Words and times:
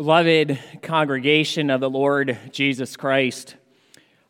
Beloved 0.00 0.58
congregation 0.80 1.68
of 1.68 1.82
the 1.82 1.90
Lord 1.90 2.38
Jesus 2.52 2.96
Christ, 2.96 3.56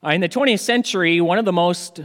uh, 0.05 0.09
in 0.09 0.21
the 0.21 0.29
20th 0.29 0.59
century, 0.59 1.21
one 1.21 1.39
of 1.39 1.45
the 1.45 1.53
most 1.53 2.01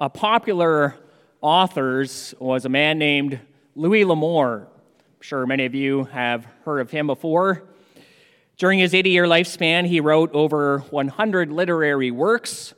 uh, 0.00 0.08
popular 0.08 0.96
authors 1.42 2.34
was 2.38 2.64
a 2.64 2.70
man 2.70 2.98
named 2.98 3.38
Louis 3.76 4.06
L'Amour. 4.06 4.66
I'm 4.70 5.20
sure 5.20 5.46
many 5.46 5.66
of 5.66 5.74
you 5.74 6.04
have 6.04 6.46
heard 6.64 6.80
of 6.80 6.90
him 6.90 7.08
before. 7.08 7.64
During 8.56 8.78
his 8.78 8.94
80 8.94 9.10
year 9.10 9.26
lifespan, 9.26 9.86
he 9.86 10.00
wrote 10.00 10.30
over 10.32 10.78
100 10.88 11.52
literary 11.52 12.10
works, 12.10 12.72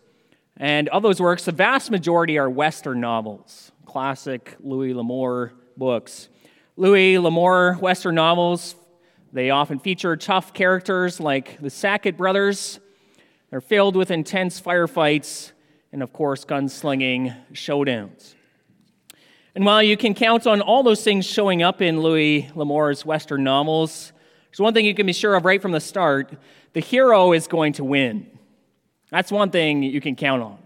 and 0.56 0.88
of 0.88 1.04
those 1.04 1.20
works, 1.20 1.44
the 1.44 1.52
vast 1.52 1.88
majority 1.88 2.36
are 2.36 2.50
Western 2.50 3.00
novels, 3.00 3.70
classic 3.86 4.56
Louis 4.58 4.92
L'Amour 4.92 5.52
books. 5.76 6.28
Louis 6.76 7.16
L'Amour 7.16 7.74
Western 7.74 8.16
novels 8.16 8.74
they 9.32 9.50
often 9.50 9.78
feature 9.78 10.16
tough 10.16 10.52
characters 10.52 11.18
like 11.18 11.60
the 11.60 11.70
Sackett 11.70 12.16
brothers. 12.16 12.80
They're 13.50 13.60
filled 13.60 13.96
with 13.96 14.10
intense 14.10 14.60
firefights 14.60 15.52
and, 15.90 16.02
of 16.02 16.12
course, 16.12 16.44
gunslinging 16.44 17.36
showdowns. 17.52 18.34
And 19.54 19.64
while 19.64 19.82
you 19.82 19.96
can 19.96 20.14
count 20.14 20.46
on 20.46 20.60
all 20.60 20.82
those 20.82 21.04
things 21.04 21.26
showing 21.26 21.62
up 21.62 21.82
in 21.82 22.00
Louis 22.00 22.50
L'Amour's 22.54 23.04
Western 23.04 23.44
novels, 23.44 24.12
there's 24.50 24.60
one 24.60 24.74
thing 24.74 24.84
you 24.84 24.94
can 24.94 25.06
be 25.06 25.12
sure 25.12 25.34
of 25.34 25.44
right 25.44 25.60
from 25.60 25.72
the 25.72 25.80
start 25.80 26.34
the 26.72 26.80
hero 26.80 27.32
is 27.32 27.46
going 27.46 27.74
to 27.74 27.84
win. 27.84 28.26
That's 29.10 29.30
one 29.30 29.50
thing 29.50 29.82
you 29.82 30.00
can 30.00 30.16
count 30.16 30.42
on. 30.42 30.58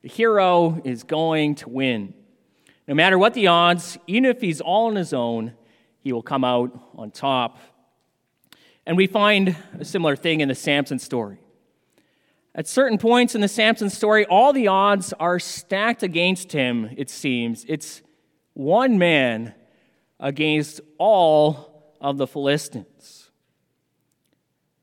The 0.00 0.08
hero 0.08 0.80
is 0.84 1.02
going 1.02 1.56
to 1.56 1.68
win. 1.68 2.14
No 2.88 2.94
matter 2.94 3.18
what 3.18 3.34
the 3.34 3.48
odds, 3.48 3.98
even 4.06 4.24
if 4.24 4.40
he's 4.40 4.62
all 4.62 4.86
on 4.86 4.96
his 4.96 5.12
own, 5.12 5.52
he 5.98 6.12
will 6.12 6.22
come 6.22 6.44
out 6.44 6.72
on 6.96 7.10
top. 7.10 7.58
And 8.86 8.96
we 8.96 9.06
find 9.06 9.56
a 9.78 9.84
similar 9.84 10.16
thing 10.16 10.40
in 10.40 10.48
the 10.48 10.54
Samson 10.54 10.98
story. 10.98 11.38
At 12.54 12.66
certain 12.66 12.98
points 12.98 13.34
in 13.34 13.40
the 13.40 13.48
Samson 13.48 13.90
story, 13.90 14.26
all 14.26 14.52
the 14.52 14.68
odds 14.68 15.12
are 15.20 15.38
stacked 15.38 16.02
against 16.02 16.52
him, 16.52 16.90
it 16.96 17.08
seems. 17.08 17.64
It's 17.68 18.02
one 18.54 18.98
man 18.98 19.54
against 20.18 20.80
all 20.98 21.94
of 22.00 22.16
the 22.16 22.26
Philistines. 22.26 23.30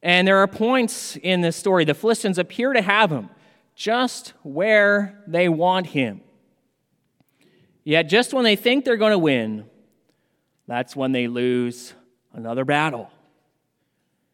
And 0.01 0.27
there 0.27 0.37
are 0.37 0.47
points 0.47 1.17
in 1.17 1.41
this 1.41 1.57
story, 1.57 1.83
the 1.83 1.93
Philistines 1.93 2.37
appear 2.37 2.71
to 2.73 2.81
have 2.81 3.11
him 3.11 3.29
just 3.75 4.33
where 4.41 5.23
they 5.27 5.49
want 5.49 5.87
him. 5.87 6.21
Yet, 7.83 8.03
just 8.03 8.33
when 8.33 8.43
they 8.43 8.55
think 8.55 8.83
they're 8.83 8.97
going 8.97 9.11
to 9.11 9.19
win, 9.19 9.65
that's 10.67 10.95
when 10.95 11.11
they 11.11 11.27
lose 11.27 11.93
another 12.33 12.65
battle. 12.65 13.09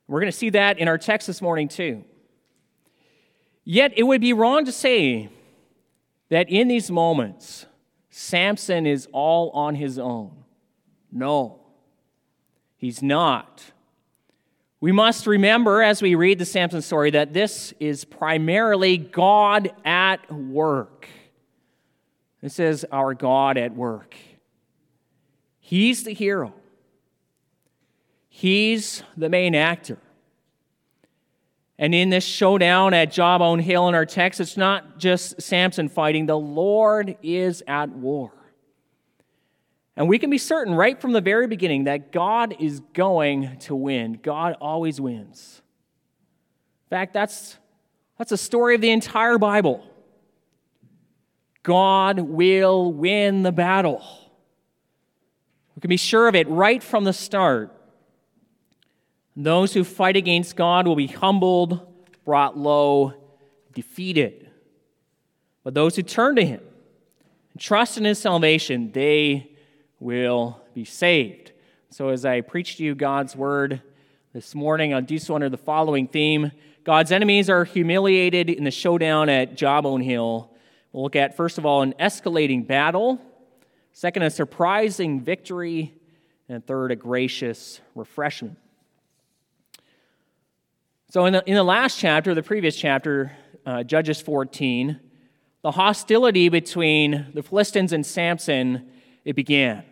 We're 0.08 0.20
going 0.20 0.32
to 0.32 0.38
see 0.38 0.50
that 0.52 0.80
in 0.80 0.88
our 0.88 0.98
text 0.98 1.28
this 1.28 1.42
morning, 1.42 1.68
too. 1.68 2.04
Yet 3.64 3.94
it 3.96 4.04
would 4.04 4.22
be 4.22 4.34
wrong 4.34 4.66
to 4.66 4.72
say 4.72 5.30
that 6.30 6.50
in 6.50 6.68
these 6.68 6.92
moments, 6.92 7.66
Samson 8.10 8.86
is 8.86 9.08
all 9.12 9.50
on 9.52 9.76
his 9.76 9.98
own. 9.98 10.44
No, 11.12 11.62
he's 12.76 13.02
not. 13.02 13.64
We 14.82 14.92
must 14.92 15.28
remember 15.28 15.82
as 15.82 16.02
we 16.02 16.16
read 16.16 16.40
the 16.40 16.46
Samson 16.46 16.82
story 16.82 17.12
that 17.12 17.34
this 17.34 17.74
is 17.80 18.04
primarily 18.04 18.98
God 18.98 19.72
at 19.86 20.30
work. 20.30 21.08
This 22.42 22.60
is 22.60 22.86
our 22.92 23.14
God 23.14 23.58
at 23.58 23.74
work. 23.74 24.16
He's 25.62 26.04
the 26.04 26.14
hero. 26.14 26.54
He's 28.36 29.04
the 29.16 29.30
main 29.30 29.54
actor. 29.54 30.00
And 31.78 31.94
in 31.94 32.10
this 32.10 32.24
showdown 32.24 32.96
at 32.96 33.12
Jawbone 33.12 33.60
Hill 33.60 33.88
in 33.90 33.94
our 33.94 34.08
text, 34.08 34.40
it's 34.40 34.58
not 34.58 34.98
just 34.98 35.40
Samson 35.40 35.88
fighting, 35.88 36.26
the 36.26 36.38
Lord 36.38 37.16
is 37.22 37.62
at 37.68 37.90
war. 37.90 38.32
And 39.96 40.08
we 40.10 40.18
can 40.18 40.32
be 40.32 40.40
certain 40.40 40.74
right 40.74 41.00
from 41.00 41.12
the 41.12 41.22
very 41.22 41.46
beginning 41.46 41.84
that 41.84 42.12
God 42.12 42.56
is 42.60 42.80
going 42.96 43.56
to 43.60 43.76
win. 43.76 44.20
God 44.24 44.58
always 44.60 45.00
wins. 45.00 45.62
In 46.88 46.90
fact, 46.90 47.14
that's, 47.14 47.60
that's 48.18 48.32
the 48.32 48.38
story 48.38 48.74
of 48.74 48.82
the 48.82 48.90
entire 48.90 49.38
Bible. 49.38 49.88
God 51.62 52.20
will 52.20 52.92
win 52.92 53.44
the 53.44 53.52
battle. 53.52 54.04
We 55.76 55.82
can 55.82 55.90
be 55.90 55.98
sure 55.98 56.28
of 56.28 56.34
it 56.34 56.50
right 56.50 56.82
from 56.82 57.04
the 57.04 57.14
start. 57.14 57.80
Those 59.36 59.74
who 59.74 59.84
fight 59.84 60.16
against 60.16 60.56
God 60.56 60.86
will 60.86 60.96
be 60.96 61.08
humbled, 61.08 61.80
brought 62.24 62.58
low, 62.58 63.14
defeated. 63.74 64.50
But 65.64 65.74
those 65.74 65.96
who 65.96 66.04
turn 66.04 66.36
to 66.36 66.46
Him 66.46 66.62
and 67.52 67.62
trust 67.62 67.98
in 67.98 68.06
His 68.06 68.20
salvation, 68.20 68.92
they 68.92 69.52
will 70.00 70.62
be 70.74 70.86
saved. 70.86 71.52
So, 71.90 72.10
as 72.10 72.26
I 72.26 72.42
preach 72.42 72.78
to 72.78 72.84
you 72.84 72.96
God's 72.96 73.36
word 73.36 73.82
this 74.34 74.54
morning, 74.54 74.94
I'll 74.94 75.02
do 75.02 75.18
so 75.18 75.36
under 75.36 75.50
the 75.50 75.58
following 75.58 76.08
theme 76.08 76.52
God's 76.84 77.14
enemies 77.14 77.50
are 77.50 77.64
humiliated 77.64 78.50
in 78.50 78.66
the 78.66 78.72
showdown 78.72 79.30
at 79.30 79.56
Jawbone 79.56 80.02
Hill. 80.02 80.52
We'll 80.92 81.04
look 81.04 81.16
at, 81.16 81.38
first 81.38 81.58
of 81.58 81.66
all, 81.66 81.82
an 81.82 81.94
escalating 82.00 82.68
battle, 82.68 83.22
second, 83.94 84.24
a 84.24 84.30
surprising 84.30 85.22
victory, 85.22 85.94
and 86.50 86.66
third, 86.66 86.92
a 86.92 86.96
gracious 86.98 87.80
refreshment. 87.96 88.58
So, 91.14 91.28
in 91.28 91.34
the, 91.34 91.44
in 91.48 91.54
the 91.54 91.64
last 91.64 92.00
chapter, 92.00 92.34
the 92.34 92.42
previous 92.42 92.76
chapter, 92.76 93.34
uh, 93.68 93.84
Judges 93.84 94.20
14, 94.20 95.00
the 95.62 95.70
hostility 95.70 96.50
between 96.50 97.28
the 97.36 97.44
Philistines 97.44 97.94
and 97.94 98.04
Samson, 98.04 98.90
it 99.24 99.36
began. 99.36 99.84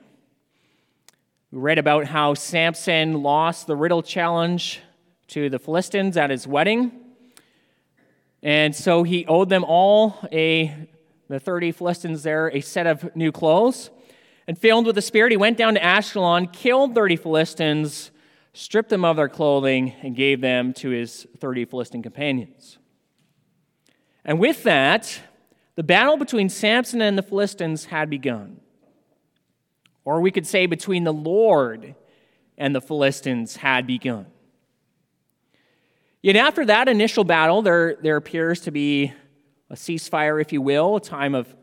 We 1.52 1.60
read 1.60 1.78
about 1.78 2.06
how 2.08 2.34
Samson 2.34 3.22
lost 3.22 3.68
the 3.68 3.76
riddle 3.76 4.02
challenge 4.02 4.80
to 5.28 5.48
the 5.48 5.60
Philistines 5.60 6.18
at 6.18 6.32
his 6.32 6.48
wedding. 6.48 6.92
And 8.42 8.76
so 8.76 9.04
he 9.04 9.24
owed 9.28 9.50
them 9.50 9.64
all 9.64 10.28
a, 10.32 10.76
the 11.28 11.40
30 11.40 11.72
Philistines 11.72 12.24
there, 12.24 12.48
a 12.48 12.62
set 12.62 12.88
of 12.88 13.16
new 13.16 13.32
clothes. 13.32 13.92
And 14.48 14.58
filled 14.58 14.88
with 14.88 14.96
the 14.96 15.04
Spirit, 15.04 15.32
he 15.32 15.38
went 15.38 15.56
down 15.56 15.76
to 15.76 15.82
Ashkelon, 15.82 16.52
killed 16.52 16.96
30 16.96 17.16
Philistines, 17.18 18.10
stripped 18.54 18.90
them 18.90 19.06
of 19.06 19.16
their 19.16 19.30
clothing, 19.30 19.94
and 20.02 20.16
gave 20.16 20.42
them 20.42 20.74
to 20.74 20.90
his 20.90 21.26
30 21.40 21.66
Philistine 21.66 22.04
companions. 22.04 22.78
And 24.26 24.40
with 24.40 24.64
that, 24.64 25.20
the 25.76 25.84
battle 25.84 26.18
between 26.18 26.50
Samson 26.50 27.02
and 27.02 27.18
the 27.18 27.24
Philistines 27.24 27.86
had 27.86 28.10
begun. 28.10 28.60
Or 30.04 30.22
we 30.22 30.32
could 30.32 30.46
say 30.46 30.66
between 30.66 31.04
the 31.04 31.14
Lord 31.14 31.96
and 32.58 32.76
the 32.76 32.82
Philistines 32.82 33.56
had 33.56 33.88
begun. 33.88 34.28
Yet 36.22 36.36
after 36.36 36.66
that 36.66 36.88
initial 36.88 37.24
battle, 37.24 37.62
there, 37.62 37.96
there 38.02 38.18
appears 38.18 38.62
to 38.62 38.72
be 38.72 39.14
a 39.70 39.76
ceasefire, 39.76 40.40
if 40.40 40.54
you 40.54 40.62
will, 40.62 40.98
a 40.98 41.02
time 41.02 41.34
of 41.34 41.56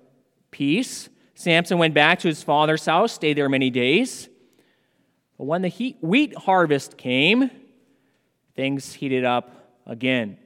peace. 0.51 1.09
Samson 1.35 1.79
went 1.79 1.95
back 1.95 2.19
to 2.21 2.29
his 2.29 2.43
father's 2.43 2.85
house, 2.85 3.13
stayed 3.13 3.37
there 3.37 3.49
many 3.49 3.71
days. 3.71 4.29
But 5.39 5.45
when 5.45 5.63
the 5.63 5.69
heat, 5.69 5.97
wheat 6.01 6.37
harvest 6.37 6.99
came, 6.99 7.51
things 8.55 8.93
heated 8.93 9.25
up 9.25 9.73
again. 9.87 10.37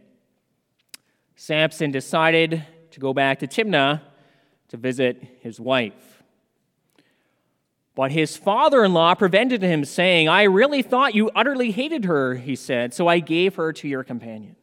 Samson 1.35 1.91
decided 1.91 2.65
to 2.93 3.01
go 3.01 3.15
back 3.15 3.41
to 3.41 3.47
Timnah 3.47 4.03
to 4.69 4.77
visit 4.77 5.23
his 5.41 5.59
wife. 5.59 6.23
But 7.95 8.13
his 8.13 8.37
father 8.37 8.85
in 8.85 8.95
law 8.95 9.15
prevented 9.15 9.63
him, 9.63 9.85
saying, 9.85 10.29
I 10.29 10.45
really 10.45 10.83
thought 10.83 11.15
you 11.15 11.31
utterly 11.35 11.73
hated 11.73 12.05
her, 12.05 12.35
he 12.37 12.57
said, 12.57 12.95
so 12.95 13.07
I 13.07 13.19
gave 13.19 13.57
her 13.57 13.73
to 13.73 13.89
your 13.89 14.05
companion. 14.05 14.57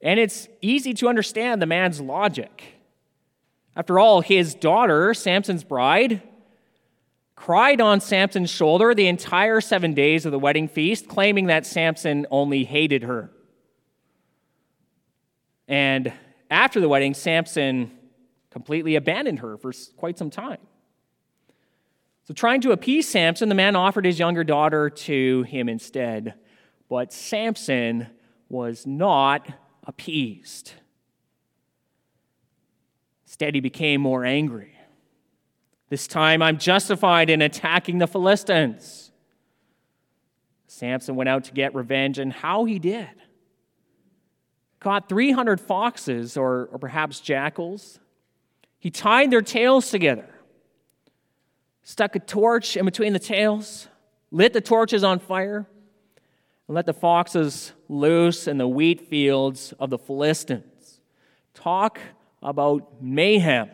And 0.00 0.18
it's 0.18 0.48
easy 0.62 0.94
to 0.94 1.08
understand 1.08 1.60
the 1.60 1.66
man's 1.66 2.00
logic. 2.00 2.74
After 3.76 3.98
all, 3.98 4.20
his 4.20 4.54
daughter, 4.54 5.14
Samson's 5.14 5.62
bride, 5.62 6.22
cried 7.40 7.80
on 7.80 8.02
Samson's 8.02 8.50
shoulder 8.50 8.94
the 8.94 9.06
entire 9.06 9.62
seven 9.62 9.94
days 9.94 10.26
of 10.26 10.30
the 10.30 10.38
wedding 10.38 10.68
feast, 10.68 11.08
claiming 11.08 11.46
that 11.46 11.64
Samson 11.64 12.26
only 12.30 12.64
hated 12.64 13.02
her. 13.02 13.30
And 15.66 16.12
after 16.50 16.82
the 16.82 16.88
wedding, 16.88 17.14
Samson 17.14 17.92
completely 18.50 18.94
abandoned 18.94 19.38
her 19.38 19.56
for 19.56 19.72
quite 19.96 20.18
some 20.18 20.28
time. 20.28 20.58
So, 22.24 22.34
trying 22.34 22.60
to 22.60 22.72
appease 22.72 23.08
Samson, 23.08 23.48
the 23.48 23.54
man 23.54 23.74
offered 23.74 24.04
his 24.04 24.18
younger 24.18 24.44
daughter 24.44 24.90
to 24.90 25.42
him 25.44 25.70
instead. 25.70 26.34
But 26.90 27.10
Samson 27.10 28.08
was 28.50 28.86
not 28.86 29.48
appeased. 29.86 30.74
Instead, 33.24 33.54
he 33.54 33.62
became 33.62 34.02
more 34.02 34.26
angry. 34.26 34.74
This 35.90 36.06
time 36.06 36.40
I'm 36.40 36.56
justified 36.56 37.28
in 37.28 37.42
attacking 37.42 37.98
the 37.98 38.06
Philistines. 38.06 39.10
Samson 40.68 41.16
went 41.16 41.28
out 41.28 41.44
to 41.44 41.52
get 41.52 41.74
revenge, 41.74 42.18
and 42.18 42.32
how 42.32 42.64
he 42.64 42.78
did. 42.78 43.08
Caught 44.78 45.08
300 45.08 45.60
foxes, 45.60 46.36
or, 46.36 46.70
or 46.72 46.78
perhaps 46.78 47.18
jackals. 47.20 47.98
He 48.78 48.88
tied 48.88 49.32
their 49.32 49.42
tails 49.42 49.90
together, 49.90 50.32
stuck 51.82 52.14
a 52.14 52.20
torch 52.20 52.76
in 52.76 52.84
between 52.84 53.12
the 53.12 53.18
tails, 53.18 53.88
lit 54.30 54.52
the 54.52 54.60
torches 54.60 55.02
on 55.02 55.18
fire, 55.18 55.66
and 56.68 56.74
let 56.74 56.86
the 56.86 56.94
foxes 56.94 57.72
loose 57.88 58.46
in 58.46 58.58
the 58.58 58.68
wheat 58.68 59.08
fields 59.08 59.74
of 59.80 59.90
the 59.90 59.98
Philistines. 59.98 61.00
Talk 61.52 61.98
about 62.42 63.02
mayhem. 63.02 63.70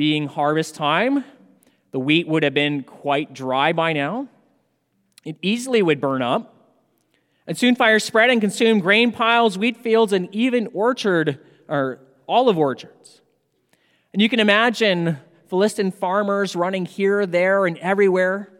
Being 0.00 0.28
harvest 0.28 0.76
time, 0.76 1.26
the 1.90 2.00
wheat 2.00 2.26
would 2.26 2.42
have 2.42 2.54
been 2.54 2.84
quite 2.84 3.34
dry 3.34 3.74
by 3.74 3.92
now. 3.92 4.28
It 5.26 5.36
easily 5.42 5.82
would 5.82 6.00
burn 6.00 6.22
up. 6.22 6.54
And 7.46 7.54
soon 7.54 7.74
fires 7.74 8.02
spread 8.02 8.30
and 8.30 8.40
consumed 8.40 8.80
grain 8.80 9.12
piles, 9.12 9.58
wheat 9.58 9.76
fields, 9.76 10.14
and 10.14 10.34
even 10.34 10.68
orchard 10.72 11.38
or 11.68 11.98
olive 12.26 12.56
orchards. 12.56 13.20
And 14.14 14.22
you 14.22 14.30
can 14.30 14.40
imagine 14.40 15.18
Philistine 15.50 15.90
farmers 15.92 16.56
running 16.56 16.86
here, 16.86 17.26
there, 17.26 17.66
and 17.66 17.76
everywhere, 17.76 18.50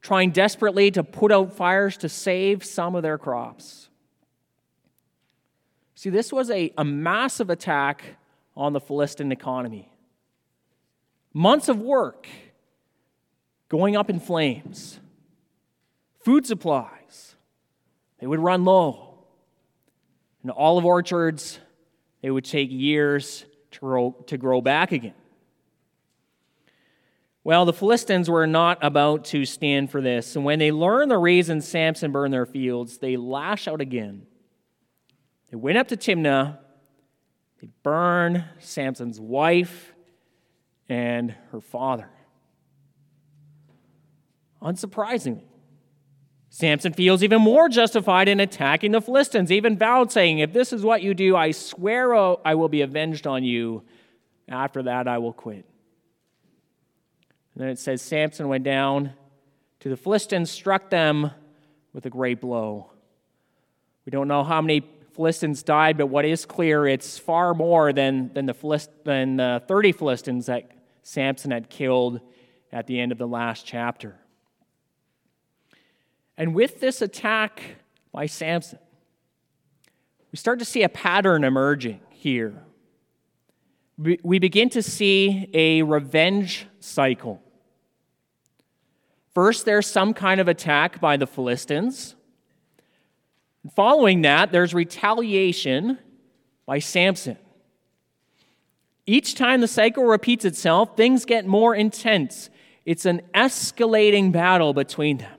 trying 0.00 0.30
desperately 0.30 0.92
to 0.92 1.02
put 1.02 1.32
out 1.32 1.56
fires 1.56 1.96
to 1.96 2.08
save 2.08 2.64
some 2.64 2.94
of 2.94 3.02
their 3.02 3.18
crops. 3.18 3.88
See, 5.96 6.10
this 6.10 6.32
was 6.32 6.52
a, 6.52 6.72
a 6.78 6.84
massive 6.84 7.50
attack 7.50 8.04
on 8.56 8.72
the 8.72 8.80
Philistine 8.80 9.32
economy. 9.32 9.88
Months 11.32 11.68
of 11.68 11.80
work 11.80 12.28
going 13.68 13.96
up 13.96 14.10
in 14.10 14.20
flames. 14.20 15.00
Food 16.24 16.46
supplies, 16.46 17.34
they 18.18 18.26
would 18.26 18.40
run 18.40 18.64
low. 18.64 19.08
And 20.42 20.50
olive 20.50 20.84
orchards, 20.84 21.58
it 22.20 22.30
would 22.30 22.44
take 22.44 22.70
years 22.70 23.44
to 23.70 23.80
grow, 23.80 24.10
to 24.26 24.36
grow 24.36 24.60
back 24.60 24.92
again. 24.92 25.14
Well, 27.44 27.64
the 27.64 27.72
Philistines 27.72 28.30
were 28.30 28.46
not 28.46 28.78
about 28.82 29.24
to 29.26 29.44
stand 29.44 29.90
for 29.90 30.00
this. 30.00 30.36
And 30.36 30.44
when 30.44 30.58
they 30.58 30.70
learn 30.70 31.08
the 31.08 31.18
reason 31.18 31.60
Samson 31.60 32.12
burned 32.12 32.32
their 32.32 32.46
fields, 32.46 32.98
they 32.98 33.16
lash 33.16 33.66
out 33.66 33.80
again. 33.80 34.26
They 35.50 35.56
went 35.56 35.78
up 35.78 35.88
to 35.88 35.96
Timnah. 35.96 36.58
They 37.60 37.68
burn 37.82 38.44
Samson's 38.58 39.18
wife 39.18 39.91
and 40.92 41.34
her 41.52 41.60
father. 41.62 42.10
Unsurprisingly, 44.60 45.44
Samson 46.50 46.92
feels 46.92 47.22
even 47.22 47.40
more 47.40 47.70
justified 47.70 48.28
in 48.28 48.40
attacking 48.40 48.92
the 48.92 49.00
Philistines, 49.00 49.50
even 49.50 49.78
vowed, 49.78 50.12
saying, 50.12 50.40
If 50.40 50.52
this 50.52 50.70
is 50.70 50.82
what 50.82 51.02
you 51.02 51.14
do, 51.14 51.34
I 51.34 51.52
swear 51.52 52.14
oh, 52.14 52.42
I 52.44 52.56
will 52.56 52.68
be 52.68 52.82
avenged 52.82 53.26
on 53.26 53.42
you. 53.42 53.84
After 54.46 54.82
that, 54.82 55.08
I 55.08 55.16
will 55.16 55.32
quit. 55.32 55.64
And 57.54 57.62
then 57.64 57.68
it 57.70 57.78
says, 57.78 58.02
Samson 58.02 58.48
went 58.48 58.64
down 58.64 59.14
to 59.80 59.88
the 59.88 59.96
Philistines, 59.96 60.50
struck 60.50 60.90
them 60.90 61.30
with 61.94 62.04
a 62.04 62.10
great 62.10 62.38
blow. 62.38 62.90
We 64.04 64.10
don't 64.10 64.28
know 64.28 64.44
how 64.44 64.60
many 64.60 64.82
Philistines 65.16 65.62
died, 65.62 65.96
but 65.96 66.08
what 66.08 66.26
is 66.26 66.44
clear, 66.44 66.86
it's 66.86 67.18
far 67.18 67.54
more 67.54 67.94
than, 67.94 68.30
than, 68.34 68.44
the 68.44 68.54
Philist, 68.54 68.90
than 69.04 69.38
the 69.38 69.62
30 69.66 69.92
Philistines 69.92 70.46
that 70.46 70.81
Samson 71.02 71.50
had 71.50 71.68
killed 71.68 72.20
at 72.72 72.86
the 72.86 72.98
end 72.98 73.12
of 73.12 73.18
the 73.18 73.28
last 73.28 73.66
chapter. 73.66 74.16
And 76.36 76.54
with 76.54 76.80
this 76.80 77.02
attack 77.02 77.62
by 78.12 78.26
Samson, 78.26 78.78
we 80.30 80.36
start 80.36 80.58
to 80.60 80.64
see 80.64 80.82
a 80.82 80.88
pattern 80.88 81.44
emerging 81.44 82.00
here. 82.10 82.64
We 83.98 84.38
begin 84.38 84.70
to 84.70 84.82
see 84.82 85.50
a 85.52 85.82
revenge 85.82 86.66
cycle. 86.80 87.42
First, 89.34 89.64
there's 89.64 89.86
some 89.86 90.14
kind 90.14 90.40
of 90.40 90.48
attack 90.48 91.00
by 91.00 91.16
the 91.16 91.26
Philistines. 91.26 92.16
Following 93.76 94.22
that, 94.22 94.50
there's 94.50 94.74
retaliation 94.74 95.98
by 96.66 96.78
Samson. 96.78 97.36
Each 99.06 99.34
time 99.34 99.60
the 99.60 99.68
cycle 99.68 100.04
repeats 100.04 100.44
itself, 100.44 100.96
things 100.96 101.24
get 101.24 101.46
more 101.46 101.74
intense. 101.74 102.50
It's 102.84 103.04
an 103.04 103.22
escalating 103.34 104.32
battle 104.32 104.72
between 104.72 105.18
them. 105.18 105.38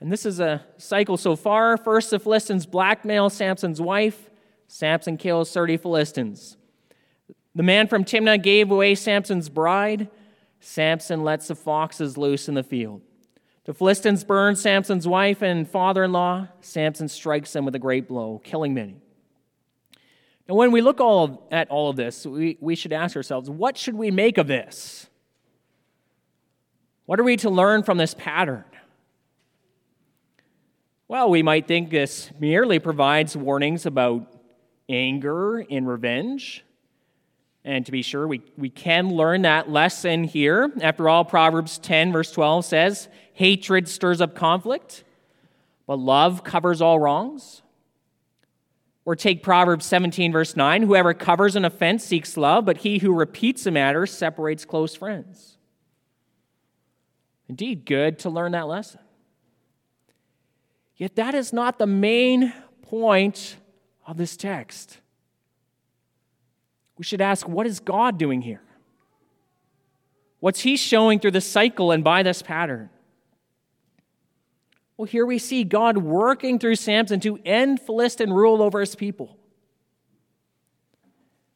And 0.00 0.12
this 0.12 0.26
is 0.26 0.38
a 0.38 0.64
cycle 0.76 1.16
so 1.16 1.34
far. 1.34 1.76
First, 1.76 2.10
the 2.10 2.18
Philistines 2.18 2.66
blackmail 2.66 3.30
Samson's 3.30 3.80
wife. 3.80 4.30
Samson 4.68 5.16
kills 5.16 5.52
30 5.52 5.78
Philistines. 5.78 6.56
The 7.54 7.62
man 7.62 7.86
from 7.86 8.04
Timnah 8.04 8.42
gave 8.42 8.70
away 8.70 8.96
Samson's 8.96 9.48
bride. 9.48 10.08
Samson 10.60 11.22
lets 11.22 11.48
the 11.48 11.54
foxes 11.54 12.16
loose 12.16 12.48
in 12.48 12.54
the 12.54 12.62
field. 12.62 13.02
The 13.64 13.74
Philistines 13.74 14.24
burn 14.24 14.56
Samson's 14.56 15.08
wife 15.08 15.42
and 15.42 15.68
father 15.68 16.04
in 16.04 16.12
law. 16.12 16.48
Samson 16.60 17.08
strikes 17.08 17.52
them 17.52 17.64
with 17.64 17.74
a 17.74 17.78
great 17.78 18.06
blow, 18.06 18.42
killing 18.44 18.74
many. 18.74 18.96
And 20.46 20.56
when 20.56 20.72
we 20.72 20.80
look 20.80 21.00
all 21.00 21.46
at 21.50 21.70
all 21.70 21.90
of 21.90 21.96
this, 21.96 22.26
we, 22.26 22.58
we 22.60 22.74
should 22.74 22.92
ask 22.92 23.16
ourselves 23.16 23.48
what 23.48 23.78
should 23.78 23.94
we 23.94 24.10
make 24.10 24.38
of 24.38 24.46
this? 24.46 25.08
What 27.06 27.20
are 27.20 27.24
we 27.24 27.36
to 27.38 27.50
learn 27.50 27.82
from 27.82 27.98
this 27.98 28.14
pattern? 28.14 28.64
Well, 31.06 31.28
we 31.30 31.42
might 31.42 31.68
think 31.68 31.90
this 31.90 32.30
merely 32.38 32.78
provides 32.78 33.36
warnings 33.36 33.84
about 33.84 34.26
anger 34.88 35.58
and 35.58 35.86
revenge. 35.86 36.64
And 37.64 37.84
to 37.86 37.92
be 37.92 38.02
sure, 38.02 38.26
we, 38.26 38.42
we 38.58 38.68
can 38.68 39.14
learn 39.14 39.42
that 39.42 39.70
lesson 39.70 40.24
here. 40.24 40.72
After 40.82 41.08
all, 41.08 41.24
Proverbs 41.24 41.78
10, 41.78 42.12
verse 42.12 42.30
12 42.32 42.64
says, 42.64 43.08
Hatred 43.32 43.88
stirs 43.88 44.20
up 44.20 44.34
conflict, 44.34 45.04
but 45.86 45.98
love 45.98 46.44
covers 46.44 46.82
all 46.82 46.98
wrongs. 46.98 47.62
Or 49.06 49.14
take 49.14 49.42
Proverbs 49.42 49.84
17, 49.86 50.32
verse 50.32 50.56
9 50.56 50.82
Whoever 50.82 51.12
covers 51.14 51.56
an 51.56 51.64
offense 51.64 52.04
seeks 52.04 52.36
love, 52.36 52.64
but 52.64 52.78
he 52.78 52.98
who 52.98 53.12
repeats 53.12 53.66
a 53.66 53.70
matter 53.70 54.06
separates 54.06 54.64
close 54.64 54.94
friends. 54.94 55.58
Indeed, 57.48 57.84
good 57.84 58.18
to 58.20 58.30
learn 58.30 58.52
that 58.52 58.66
lesson. 58.66 59.00
Yet 60.96 61.16
that 61.16 61.34
is 61.34 61.52
not 61.52 61.78
the 61.78 61.86
main 61.86 62.52
point 62.82 63.56
of 64.06 64.16
this 64.16 64.36
text. 64.36 64.98
We 66.96 67.04
should 67.04 67.20
ask 67.20 67.48
what 67.48 67.66
is 67.66 67.80
God 67.80 68.18
doing 68.18 68.42
here? 68.42 68.62
What's 70.40 70.60
He 70.60 70.76
showing 70.76 71.18
through 71.18 71.32
the 71.32 71.40
cycle 71.40 71.90
and 71.90 72.04
by 72.04 72.22
this 72.22 72.42
pattern? 72.42 72.90
Well, 74.96 75.06
here 75.06 75.26
we 75.26 75.38
see 75.38 75.64
God 75.64 75.98
working 75.98 76.58
through 76.58 76.76
Samson 76.76 77.20
to 77.20 77.38
end 77.44 77.80
Philistine 77.80 78.30
rule 78.30 78.62
over 78.62 78.80
his 78.80 78.94
people. 78.94 79.36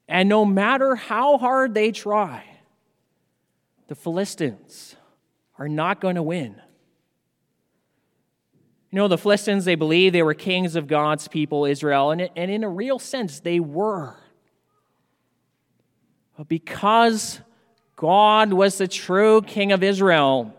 And 0.09 0.29
no 0.29 0.45
matter 0.45 0.97
how 0.97 1.39
hard 1.39 1.75
they 1.75 1.93
try, 1.93 2.45
the 3.87 3.95
Philistines 3.95 4.97
are 5.59 5.69
not 5.69 6.01
going 6.01 6.17
to 6.17 6.23
win. 6.23 6.61
You 8.91 8.97
know, 8.97 9.09
the 9.09 9.19
Philistines, 9.19 9.67
they 9.67 9.75
believed 9.75 10.15
they 10.15 10.23
were 10.23 10.35
kings 10.35 10.75
of 10.75 10.87
God's 10.87 11.29
people, 11.29 11.67
Israel, 11.67 12.11
and, 12.11 12.23
in 12.23 12.65
a 12.65 12.69
real 12.69 12.99
sense, 12.99 13.41
they 13.41 13.61
were. 13.61 14.17
But 16.39 16.49
because 16.49 17.41
God 17.97 18.53
was 18.53 18.79
the 18.79 18.89
true 18.89 19.43
king 19.43 19.73
of 19.73 19.83
Israel, 19.83 20.55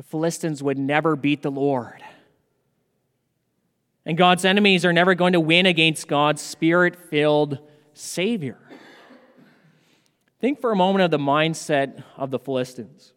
the 0.00 0.04
Philistines 0.04 0.62
would 0.62 0.78
never 0.78 1.14
beat 1.14 1.42
the 1.42 1.50
Lord. 1.50 2.02
And 4.06 4.16
God's 4.16 4.46
enemies 4.46 4.86
are 4.86 4.94
never 4.94 5.14
going 5.14 5.34
to 5.34 5.40
win 5.40 5.66
against 5.66 6.08
God's 6.08 6.40
spirit 6.40 6.96
filled 7.10 7.58
Savior. 7.92 8.56
Think 10.40 10.58
for 10.58 10.72
a 10.72 10.74
moment 10.74 11.02
of 11.02 11.10
the 11.10 11.18
mindset 11.18 12.02
of 12.16 12.30
the 12.30 12.38
Philistines. 12.38 13.12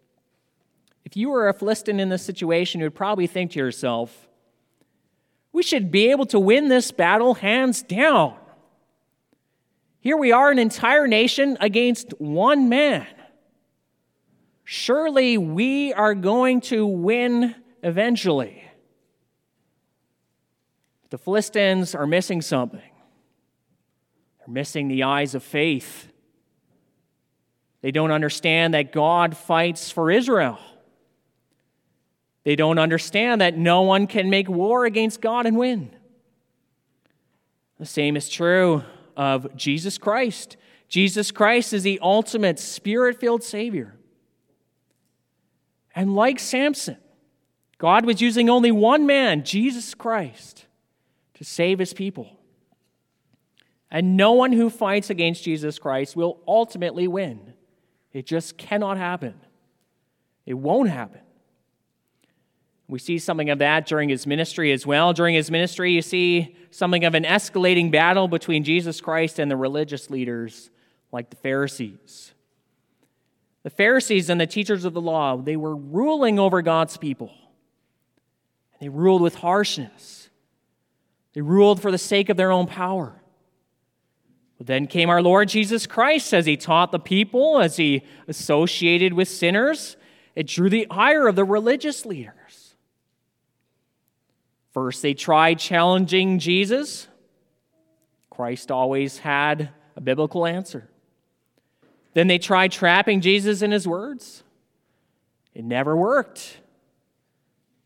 If 1.06 1.16
you 1.16 1.30
were 1.30 1.48
a 1.48 1.54
Philistine 1.54 2.02
in 2.02 2.10
this 2.10 2.24
situation, 2.26 2.82
you 2.82 2.86
would 2.88 2.96
probably 2.96 3.28
think 3.28 3.52
to 3.52 3.60
yourself, 3.60 4.28
we 5.54 5.64
should 5.64 5.90
be 5.90 6.12
able 6.12 6.26
to 6.26 6.40
win 6.40 6.68
this 6.68 6.92
battle 6.92 7.36
hands 7.36 7.82
down. 7.82 8.36
Here 10.02 10.18
we 10.18 10.34
are, 10.34 10.52
an 10.52 10.60
entire 10.60 11.08
nation 11.08 11.56
against 11.62 12.10
one 12.20 12.68
man. 12.68 13.08
Surely 14.64 15.38
we 15.38 15.94
are 15.94 16.16
going 16.16 16.62
to 16.62 16.86
win 16.86 17.56
eventually. 17.82 18.64
The 21.10 21.18
Philistines 21.18 21.94
are 21.94 22.08
missing 22.08 22.42
something. 22.42 22.82
They're 24.40 24.54
missing 24.54 24.88
the 24.88 25.04
eyes 25.04 25.36
of 25.36 25.44
faith. 25.44 26.08
They 27.82 27.92
don't 27.92 28.12
understand 28.12 28.74
that 28.74 28.92
God 28.94 29.36
fights 29.36 29.92
for 29.92 30.10
Israel. 30.10 30.58
They 32.44 32.56
don't 32.56 32.80
understand 32.80 33.42
that 33.42 33.58
no 33.58 33.82
one 33.82 34.08
can 34.08 34.30
make 34.30 34.50
war 34.50 34.86
against 34.86 35.22
God 35.22 35.46
and 35.46 35.58
win. 35.58 35.94
The 37.80 37.86
same 37.86 38.16
is 38.16 38.30
true 38.30 38.84
of 39.16 39.56
Jesus 39.56 39.98
Christ. 39.98 40.58
Jesus 40.88 41.32
Christ 41.32 41.74
is 41.74 41.84
the 41.84 42.00
ultimate 42.02 42.60
spirit 42.60 43.20
filled 43.20 43.44
Savior. 43.44 43.96
And 45.96 46.16
like 46.16 46.40
Samson, 46.40 46.98
God 47.78 48.06
was 48.06 48.22
using 48.22 48.50
only 48.50 48.72
one 48.72 49.06
man, 49.06 49.44
Jesus 49.44 49.94
Christ, 49.94 50.66
to 51.36 51.44
save 51.44 51.80
his 51.80 51.94
people. 51.94 52.40
And 53.92 54.18
no 54.18 54.32
one 54.32 54.54
who 54.54 54.70
fights 54.70 55.10
against 55.10 55.44
Jesus 55.44 55.78
Christ 55.78 56.16
will 56.16 56.40
ultimately 56.48 57.08
win. 57.08 57.54
It 58.12 58.26
just 58.26 58.58
cannot 58.58 58.98
happen. 58.98 59.36
It 60.46 60.56
won't 60.56 60.90
happen. 60.90 61.22
We 62.88 63.00
see 63.00 63.18
something 63.18 63.50
of 63.50 63.60
that 63.60 63.86
during 63.86 64.10
his 64.10 64.28
ministry 64.28 64.72
as 64.72 64.86
well. 64.86 65.14
During 65.14 65.36
his 65.36 65.50
ministry, 65.50 65.94
you 65.94 66.02
see 66.02 66.56
something 66.70 67.06
of 67.06 67.16
an 67.16 67.24
escalating 67.24 67.92
battle 67.92 68.28
between 68.28 68.64
Jesus 68.64 69.00
Christ 69.00 69.40
and 69.40 69.50
the 69.50 69.56
religious 69.56 70.10
leaders, 70.10 70.70
like 71.12 71.30
the 71.30 71.36
Pharisees. 71.38 72.34
The 73.64 73.70
Pharisees 73.70 74.30
and 74.30 74.40
the 74.40 74.48
teachers 74.48 74.86
of 74.86 74.94
the 74.94 75.02
law, 75.02 75.38
they 75.38 75.56
were 75.56 75.76
ruling 75.76 76.38
over 76.38 76.62
God's 76.62 76.98
people. 76.98 77.32
They 78.80 78.90
ruled 78.90 79.22
with 79.22 79.36
harshness. 79.36 80.30
They 81.34 81.42
ruled 81.42 81.82
for 81.82 81.90
the 81.90 81.98
sake 81.98 82.30
of 82.30 82.38
their 82.38 82.52
own 82.52 82.68
power. 82.68 83.22
But 84.58 84.68
then 84.68 84.88
came 84.88 85.10
our 85.10 85.22
Lord 85.22 85.48
Jesus 85.48 85.88
Christ 85.88 86.34
as 86.34 86.46
he 86.46 86.58
taught 86.58 86.92
the 86.92 87.00
people, 87.00 87.60
as 87.60 87.78
he 87.78 88.04
associated 88.28 89.14
with 89.14 89.30
sinners. 89.30 89.96
It 90.36 90.48
drew 90.48 90.70
the 90.70 90.88
ire 90.90 91.28
of 91.28 91.36
the 91.36 91.46
religious 91.46 92.06
leaders. 92.06 92.76
First, 94.74 95.02
they 95.02 95.14
tried 95.14 95.60
challenging 95.60 96.40
Jesus. 96.40 97.08
Christ 98.30 98.72
always 98.72 99.20
had 99.20 99.70
a 99.96 100.02
biblical 100.02 100.46
answer. 100.46 100.90
Then 102.14 102.28
they 102.28 102.38
tried 102.38 102.72
trapping 102.72 103.22
Jesus 103.22 103.62
in 103.62 103.72
his 103.72 103.88
words. 103.88 104.44
It 105.54 105.66
never 105.66 105.96
worked. 105.96 106.58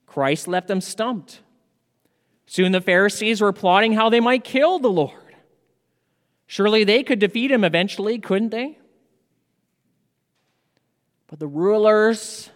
Christ 0.05 0.48
left 0.48 0.67
them 0.67 0.81
stumped. 0.81 1.41
Soon 2.46 2.72
the 2.72 2.81
Pharisees 2.81 3.41
were 3.41 3.53
plotting 3.53 3.93
how 3.93 4.10
they 4.10 4.19
might 4.19 4.43
kill 4.43 4.79
the 4.79 4.89
Lord. 4.89 5.36
Surely 6.46 6.84
they 6.84 7.03
could 7.03 7.19
defeat 7.19 7.51
him 7.51 7.63
eventually, 7.63 8.19
couldn't 8.19 8.50
they? 8.50 8.77
But 11.27 11.39
the 11.39 11.48
rulers 11.48 12.50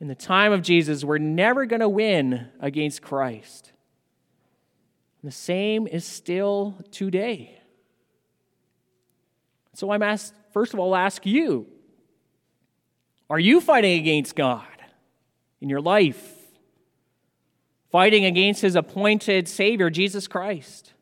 in 0.00 0.08
the 0.08 0.14
time 0.14 0.52
of 0.52 0.62
Jesus 0.62 1.04
were 1.04 1.18
never 1.18 1.66
going 1.66 1.80
to 1.80 1.88
win 1.88 2.48
against 2.60 3.02
Christ. 3.02 3.72
And 5.22 5.30
the 5.30 5.34
same 5.34 5.86
is 5.86 6.04
still 6.04 6.78
today. 6.90 7.60
So 9.74 9.90
I'm 9.90 10.02
asked, 10.02 10.32
first 10.56 10.72
of 10.72 10.80
all, 10.80 10.96
ask 10.96 11.26
you 11.26 11.66
Are 13.28 13.38
you 13.38 13.60
fighting 13.60 14.00
against 14.00 14.34
God 14.34 14.64
in 15.60 15.68
your 15.68 15.82
life? 15.82 16.32
Fighting 17.92 18.24
against 18.24 18.62
his 18.62 18.74
appointed 18.74 19.48
Savior, 19.48 19.90
Jesus 19.90 20.26
Christ? 20.26 20.94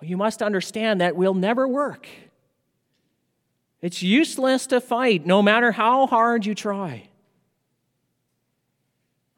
Well, 0.00 0.10
you 0.10 0.16
must 0.16 0.42
understand 0.42 1.00
that 1.00 1.14
will 1.14 1.34
never 1.34 1.68
work. 1.68 2.08
It's 3.80 4.02
useless 4.02 4.66
to 4.66 4.80
fight, 4.80 5.24
no 5.24 5.40
matter 5.40 5.70
how 5.70 6.08
hard 6.08 6.44
you 6.44 6.56
try. 6.56 7.10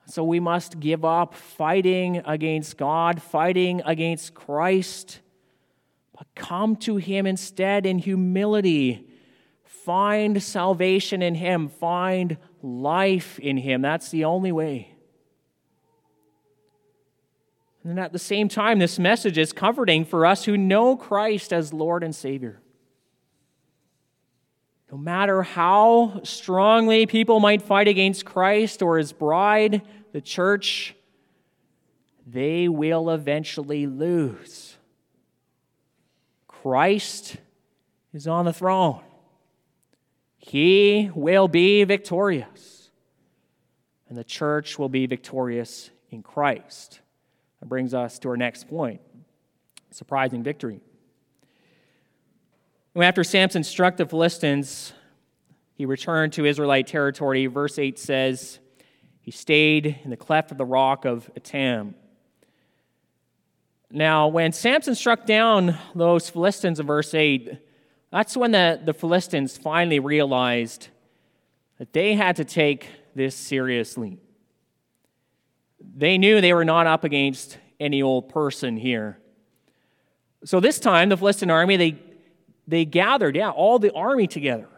So 0.06 0.24
we 0.24 0.40
must 0.40 0.80
give 0.80 1.04
up 1.04 1.34
fighting 1.34 2.22
against 2.24 2.78
God, 2.78 3.20
fighting 3.20 3.82
against 3.84 4.32
Christ, 4.32 5.20
but 6.16 6.26
come 6.34 6.76
to 6.76 6.96
Him 6.96 7.26
instead 7.26 7.86
in 7.86 7.98
humility. 7.98 9.08
Find 9.64 10.42
salvation 10.42 11.20
in 11.20 11.34
Him, 11.34 11.68
find 11.68 12.38
life 12.62 13.38
in 13.38 13.56
Him. 13.56 13.82
That's 13.82 14.10
the 14.10 14.24
only 14.24 14.52
way. 14.52 14.90
And 17.82 18.00
at 18.00 18.12
the 18.12 18.18
same 18.18 18.48
time, 18.48 18.78
this 18.78 18.98
message 18.98 19.36
is 19.36 19.52
comforting 19.52 20.06
for 20.06 20.24
us 20.24 20.44
who 20.44 20.56
know 20.56 20.96
Christ 20.96 21.52
as 21.52 21.72
Lord 21.72 22.02
and 22.02 22.14
Savior. 22.14 22.62
No 24.90 24.96
matter 24.96 25.42
how 25.42 26.20
strongly 26.22 27.04
people 27.04 27.40
might 27.40 27.60
fight 27.60 27.88
against 27.88 28.24
Christ 28.24 28.80
or 28.80 28.96
his 28.96 29.12
bride, 29.12 29.82
the 30.12 30.20
church, 30.20 30.94
they 32.26 32.68
will 32.68 33.10
eventually 33.10 33.86
lose. 33.86 34.63
Christ 36.64 37.36
is 38.14 38.26
on 38.26 38.46
the 38.46 38.52
throne. 38.54 39.02
He 40.38 41.10
will 41.14 41.46
be 41.46 41.84
victorious. 41.84 42.88
And 44.08 44.16
the 44.16 44.24
church 44.24 44.78
will 44.78 44.88
be 44.88 45.04
victorious 45.04 45.90
in 46.08 46.22
Christ. 46.22 47.00
That 47.60 47.68
brings 47.68 47.92
us 47.92 48.18
to 48.20 48.30
our 48.30 48.38
next 48.38 48.66
point 48.66 49.02
surprising 49.90 50.42
victory. 50.42 50.80
After 52.96 53.24
Samson 53.24 53.62
struck 53.62 53.98
the 53.98 54.06
Philistines, 54.06 54.94
he 55.74 55.84
returned 55.84 56.32
to 56.32 56.46
Israelite 56.46 56.86
territory. 56.86 57.44
Verse 57.44 57.78
8 57.78 57.98
says, 57.98 58.58
He 59.20 59.30
stayed 59.30 60.00
in 60.02 60.08
the 60.08 60.16
cleft 60.16 60.50
of 60.50 60.56
the 60.56 60.64
rock 60.64 61.04
of 61.04 61.30
Etam. 61.38 61.92
Now, 63.94 64.26
when 64.26 64.50
Samson 64.50 64.96
struck 64.96 65.24
down 65.24 65.78
those 65.94 66.28
Philistines 66.28 66.80
in 66.80 66.86
verse 66.86 67.14
8, 67.14 67.56
that's 68.10 68.36
when 68.36 68.50
the, 68.50 68.80
the 68.84 68.92
Philistines 68.92 69.56
finally 69.56 70.00
realized 70.00 70.88
that 71.78 71.92
they 71.92 72.14
had 72.14 72.34
to 72.36 72.44
take 72.44 72.88
this 73.14 73.36
seriously. 73.36 74.18
They 75.78 76.18
knew 76.18 76.40
they 76.40 76.52
were 76.52 76.64
not 76.64 76.88
up 76.88 77.04
against 77.04 77.56
any 77.78 78.02
old 78.02 78.30
person 78.30 78.76
here. 78.76 79.20
So 80.44 80.58
this 80.58 80.80
time, 80.80 81.08
the 81.08 81.16
Philistine 81.16 81.52
army, 81.52 81.76
they, 81.76 82.02
they 82.66 82.84
gathered, 82.84 83.36
yeah, 83.36 83.50
all 83.50 83.78
the 83.78 83.92
army 83.92 84.26
together. 84.26 84.68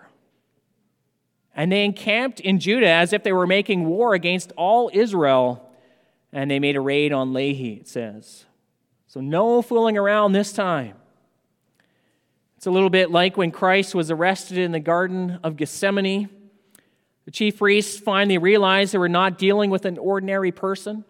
And 1.54 1.72
they 1.72 1.86
encamped 1.86 2.40
in 2.40 2.60
Judah 2.60 2.90
as 2.90 3.14
if 3.14 3.22
they 3.22 3.32
were 3.32 3.46
making 3.46 3.86
war 3.86 4.12
against 4.12 4.52
all 4.58 4.90
Israel. 4.92 5.70
And 6.34 6.50
they 6.50 6.58
made 6.58 6.76
a 6.76 6.82
raid 6.82 7.14
on 7.14 7.32
Lehi, 7.32 7.80
it 7.80 7.88
says. 7.88 8.44
So 9.06 9.20
no 9.20 9.62
fooling 9.62 9.96
around 9.96 10.32
this 10.32 10.52
time. 10.52 10.94
It's 12.56 12.66
a 12.66 12.70
little 12.70 12.90
bit 12.90 13.10
like 13.10 13.36
when 13.36 13.50
Christ 13.50 13.94
was 13.94 14.10
arrested 14.10 14.58
in 14.58 14.72
the 14.72 14.80
Garden 14.80 15.38
of 15.44 15.56
Gethsemane. 15.56 16.28
The 17.24 17.30
chief 17.30 17.58
priests 17.58 17.98
finally 17.98 18.38
realized 18.38 18.92
they 18.92 18.98
were 18.98 19.08
not 19.08 19.38
dealing 19.38 19.70
with 19.70 19.84
an 19.84 19.98
ordinary 19.98 20.52
person. 20.52 21.04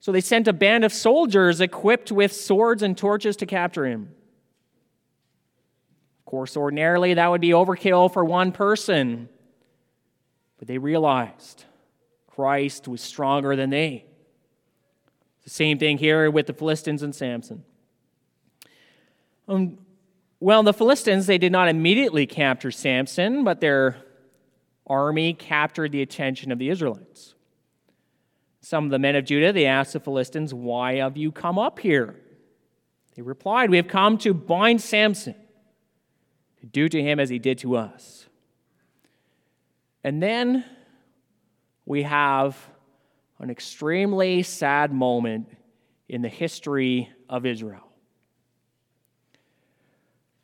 So 0.00 0.12
they 0.12 0.20
sent 0.20 0.48
a 0.48 0.52
band 0.52 0.84
of 0.84 0.92
soldiers 0.92 1.60
equipped 1.60 2.10
with 2.10 2.32
swords 2.32 2.82
and 2.82 2.96
torches 2.96 3.36
to 3.36 3.46
capture 3.46 3.86
him. 3.86 4.14
Of 6.20 6.24
course, 6.24 6.56
ordinarily 6.56 7.14
that 7.14 7.30
would 7.30 7.40
be 7.40 7.50
overkill 7.50 8.12
for 8.12 8.24
one 8.24 8.52
person. 8.52 9.28
But 10.58 10.68
they 10.68 10.78
realized 10.78 11.64
Christ 12.28 12.88
was 12.88 13.00
stronger 13.00 13.56
than 13.56 13.70
they. 13.70 14.06
Same 15.50 15.78
thing 15.78 15.98
here 15.98 16.30
with 16.30 16.46
the 16.46 16.52
Philistines 16.52 17.02
and 17.02 17.12
Samson. 17.12 17.64
Um, 19.48 19.78
well, 20.38 20.62
the 20.62 20.72
Philistines, 20.72 21.26
they 21.26 21.38
did 21.38 21.50
not 21.50 21.68
immediately 21.68 22.24
capture 22.24 22.70
Samson, 22.70 23.42
but 23.42 23.60
their 23.60 23.96
army 24.86 25.32
captured 25.34 25.90
the 25.90 26.02
attention 26.02 26.52
of 26.52 26.60
the 26.60 26.68
Israelites. 26.68 27.34
Some 28.60 28.84
of 28.84 28.90
the 28.92 29.00
men 29.00 29.16
of 29.16 29.24
Judah, 29.24 29.52
they 29.52 29.66
asked 29.66 29.92
the 29.92 29.98
Philistines, 29.98 30.54
Why 30.54 30.96
have 30.98 31.16
you 31.16 31.32
come 31.32 31.58
up 31.58 31.80
here? 31.80 32.14
They 33.16 33.22
replied, 33.22 33.70
We 33.70 33.76
have 33.78 33.88
come 33.88 34.18
to 34.18 34.32
bind 34.32 34.80
Samson, 34.80 35.34
to 36.60 36.66
do 36.66 36.88
to 36.88 37.02
him 37.02 37.18
as 37.18 37.28
he 37.28 37.40
did 37.40 37.58
to 37.58 37.76
us. 37.76 38.28
And 40.04 40.22
then 40.22 40.64
we 41.84 42.04
have 42.04 42.56
an 43.40 43.50
extremely 43.50 44.42
sad 44.42 44.92
moment 44.92 45.48
in 46.08 46.22
the 46.22 46.28
history 46.28 47.08
of 47.28 47.46
Israel. 47.46 47.90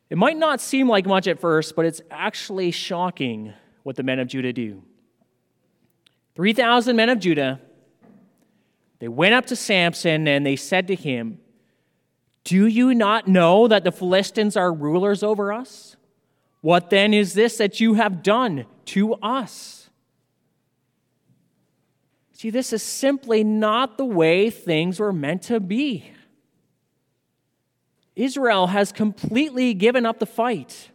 It 0.09 0.17
might 0.17 0.37
not 0.37 0.61
seem 0.61 0.88
like 0.88 1.07
much 1.07 1.26
at 1.26 1.41
first, 1.41 1.76
but 1.76 1.85
it's 1.85 2.00
actually 2.11 2.71
shocking 2.71 3.53
what 3.83 3.97
the 3.97 4.03
men 4.03 4.19
of 4.19 4.29
Judah 4.29 4.53
do. 4.53 4.83
3,000 6.37 6.97
men 6.97 7.09
of 7.09 7.19
Judah, 7.19 7.61
they 8.99 9.09
went 9.09 9.35
up 9.35 9.47
to 9.47 9.57
Samson 9.57 10.26
and 10.26 10.47
they 10.47 10.57
said 10.57 10.87
to 10.88 10.95
him, 10.95 11.38
Do 12.45 12.67
you 12.67 12.95
not 12.95 13.29
know 13.29 13.69
that 13.69 13.85
the 13.85 13.93
Philistines 13.93 14.57
are 14.57 14.73
rulers 14.73 15.23
over 15.23 15.53
us? 15.53 15.97
What 16.61 16.91
then 16.91 17.12
is 17.12 17.35
this 17.35 17.59
that 17.59 17.81
you 17.81 17.95
have 17.95 18.23
done 18.23 18.67
to 18.87 19.15
us? 19.15 19.75
See, 22.37 22.50
this 22.50 22.75
is 22.75 22.83
simply 22.83 23.43
not 23.43 23.97
the 23.97 24.05
way 24.05 24.50
things 24.50 25.00
were 25.00 25.11
meant 25.11 25.40
to 25.45 25.59
be. 25.59 26.12
Israel 28.14 28.66
has 28.66 28.93
completely 28.93 29.73
given 29.73 30.05
up 30.05 30.19
the 30.19 30.26
fight. 30.26 30.90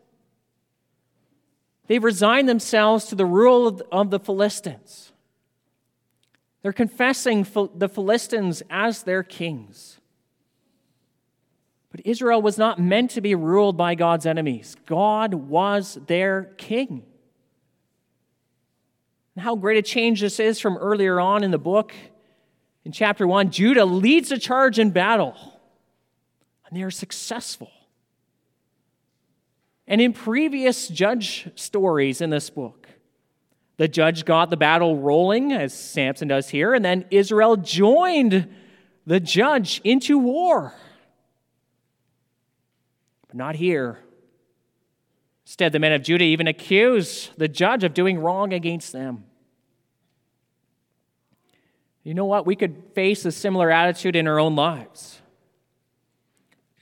They've 1.87 2.03
resigned 2.03 2.47
themselves 2.47 3.05
to 3.05 3.15
the 3.15 3.25
rule 3.25 3.81
of 3.91 4.11
the 4.11 4.19
Philistines. 4.19 5.13
They're 6.61 6.71
confessing 6.71 7.47
the 7.73 7.89
Philistines 7.89 8.61
as 8.69 9.01
their 9.01 9.23
kings. 9.23 9.99
But 11.89 12.05
Israel 12.05 12.43
was 12.43 12.59
not 12.59 12.79
meant 12.79 13.09
to 13.11 13.21
be 13.21 13.33
ruled 13.33 13.77
by 13.77 13.95
God's 13.95 14.27
enemies. 14.27 14.75
God 14.85 15.33
was 15.33 15.97
their 16.05 16.53
king. 16.57 17.03
And 19.35 19.43
how 19.43 19.55
great 19.55 19.77
a 19.77 19.81
change 19.81 20.21
this 20.21 20.39
is 20.39 20.59
from 20.59 20.77
earlier 20.77 21.19
on 21.19 21.43
in 21.43 21.51
the 21.51 21.57
book. 21.57 21.93
In 22.83 22.91
chapter 22.91 23.25
1, 23.25 23.51
Judah 23.51 23.85
leads 23.85 24.31
a 24.31 24.37
charge 24.37 24.79
in 24.79 24.91
battle, 24.91 25.35
and 26.65 26.77
they 26.77 26.83
are 26.83 26.91
successful. 26.91 27.71
And 29.87 30.01
in 30.01 30.13
previous 30.13 30.87
judge 30.87 31.49
stories 31.55 32.21
in 32.21 32.29
this 32.29 32.49
book, 32.49 32.87
the 33.77 33.87
judge 33.87 34.25
got 34.25 34.49
the 34.49 34.57
battle 34.57 34.97
rolling, 34.97 35.51
as 35.51 35.73
Samson 35.73 36.27
does 36.27 36.49
here, 36.49 36.73
and 36.73 36.83
then 36.83 37.05
Israel 37.09 37.57
joined 37.57 38.47
the 39.05 39.19
judge 39.19 39.81
into 39.83 40.17
war. 40.17 40.73
But 43.27 43.35
not 43.35 43.55
here. 43.55 43.99
Instead, 45.51 45.73
the 45.73 45.79
men 45.79 45.91
of 45.91 46.01
Judah 46.01 46.23
even 46.23 46.47
accuse 46.47 47.29
the 47.35 47.49
judge 47.49 47.83
of 47.83 47.93
doing 47.93 48.17
wrong 48.17 48.53
against 48.53 48.93
them. 48.93 49.25
You 52.03 52.13
know 52.13 52.23
what? 52.23 52.45
We 52.45 52.55
could 52.55 52.81
face 52.95 53.25
a 53.25 53.33
similar 53.33 53.69
attitude 53.69 54.15
in 54.15 54.29
our 54.29 54.39
own 54.39 54.55
lives. 54.55 55.21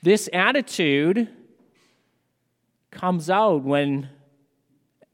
This 0.03 0.29
attitude 0.31 1.29
comes 2.91 3.31
out 3.31 3.63
when 3.63 4.07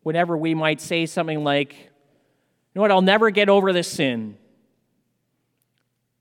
whenever 0.04 0.36
we 0.36 0.54
might 0.54 0.82
say 0.82 1.06
something 1.06 1.42
like, 1.42 1.76
you 1.76 2.76
know 2.76 2.82
what, 2.82 2.92
I'll 2.92 3.02
never 3.02 3.30
get 3.30 3.48
over 3.48 3.72
this 3.72 3.90
sin. 3.90 4.38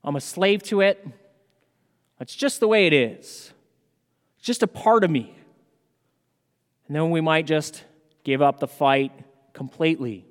I'm 0.05 0.15
a 0.15 0.21
slave 0.21 0.63
to 0.63 0.79
it. 0.79 1.05
It's 2.21 2.33
just 2.33 2.61
the 2.61 2.69
way 2.69 2.87
it 2.87 2.93
is. 2.93 3.51
It's 4.37 4.45
just 4.45 4.63
a 4.63 4.67
part 4.67 5.03
of 5.03 5.11
me. 5.11 5.35
And 6.87 6.95
then 6.95 7.09
we 7.09 7.21
might 7.21 7.47
just 7.47 7.83
give 8.23 8.41
up 8.41 8.59
the 8.59 8.67
fight 8.67 9.11
completely. 9.53 10.25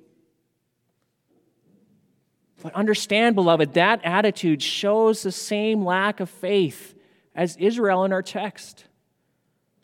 But 2.61 2.73
understand, 2.73 3.35
beloved, 3.35 3.73
that 3.73 4.03
attitude 4.03 4.61
shows 4.61 5.21
the 5.21 5.31
same 5.31 5.83
lack 5.85 6.19
of 6.19 6.29
faith 6.29 6.95
as 7.35 7.57
Israel 7.57 8.05
in 8.05 8.13
our 8.13 8.23
text. 8.23 8.85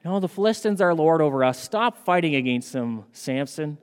You 0.04 0.10
know, 0.10 0.20
the 0.20 0.28
Philistines 0.28 0.82
are 0.82 0.94
Lord 0.96 1.22
over 1.22 1.44
us. 1.44 1.62
Stop 1.62 2.06
fighting 2.06 2.36
against 2.36 2.74
them, 2.74 3.04
Samson. 3.12 3.78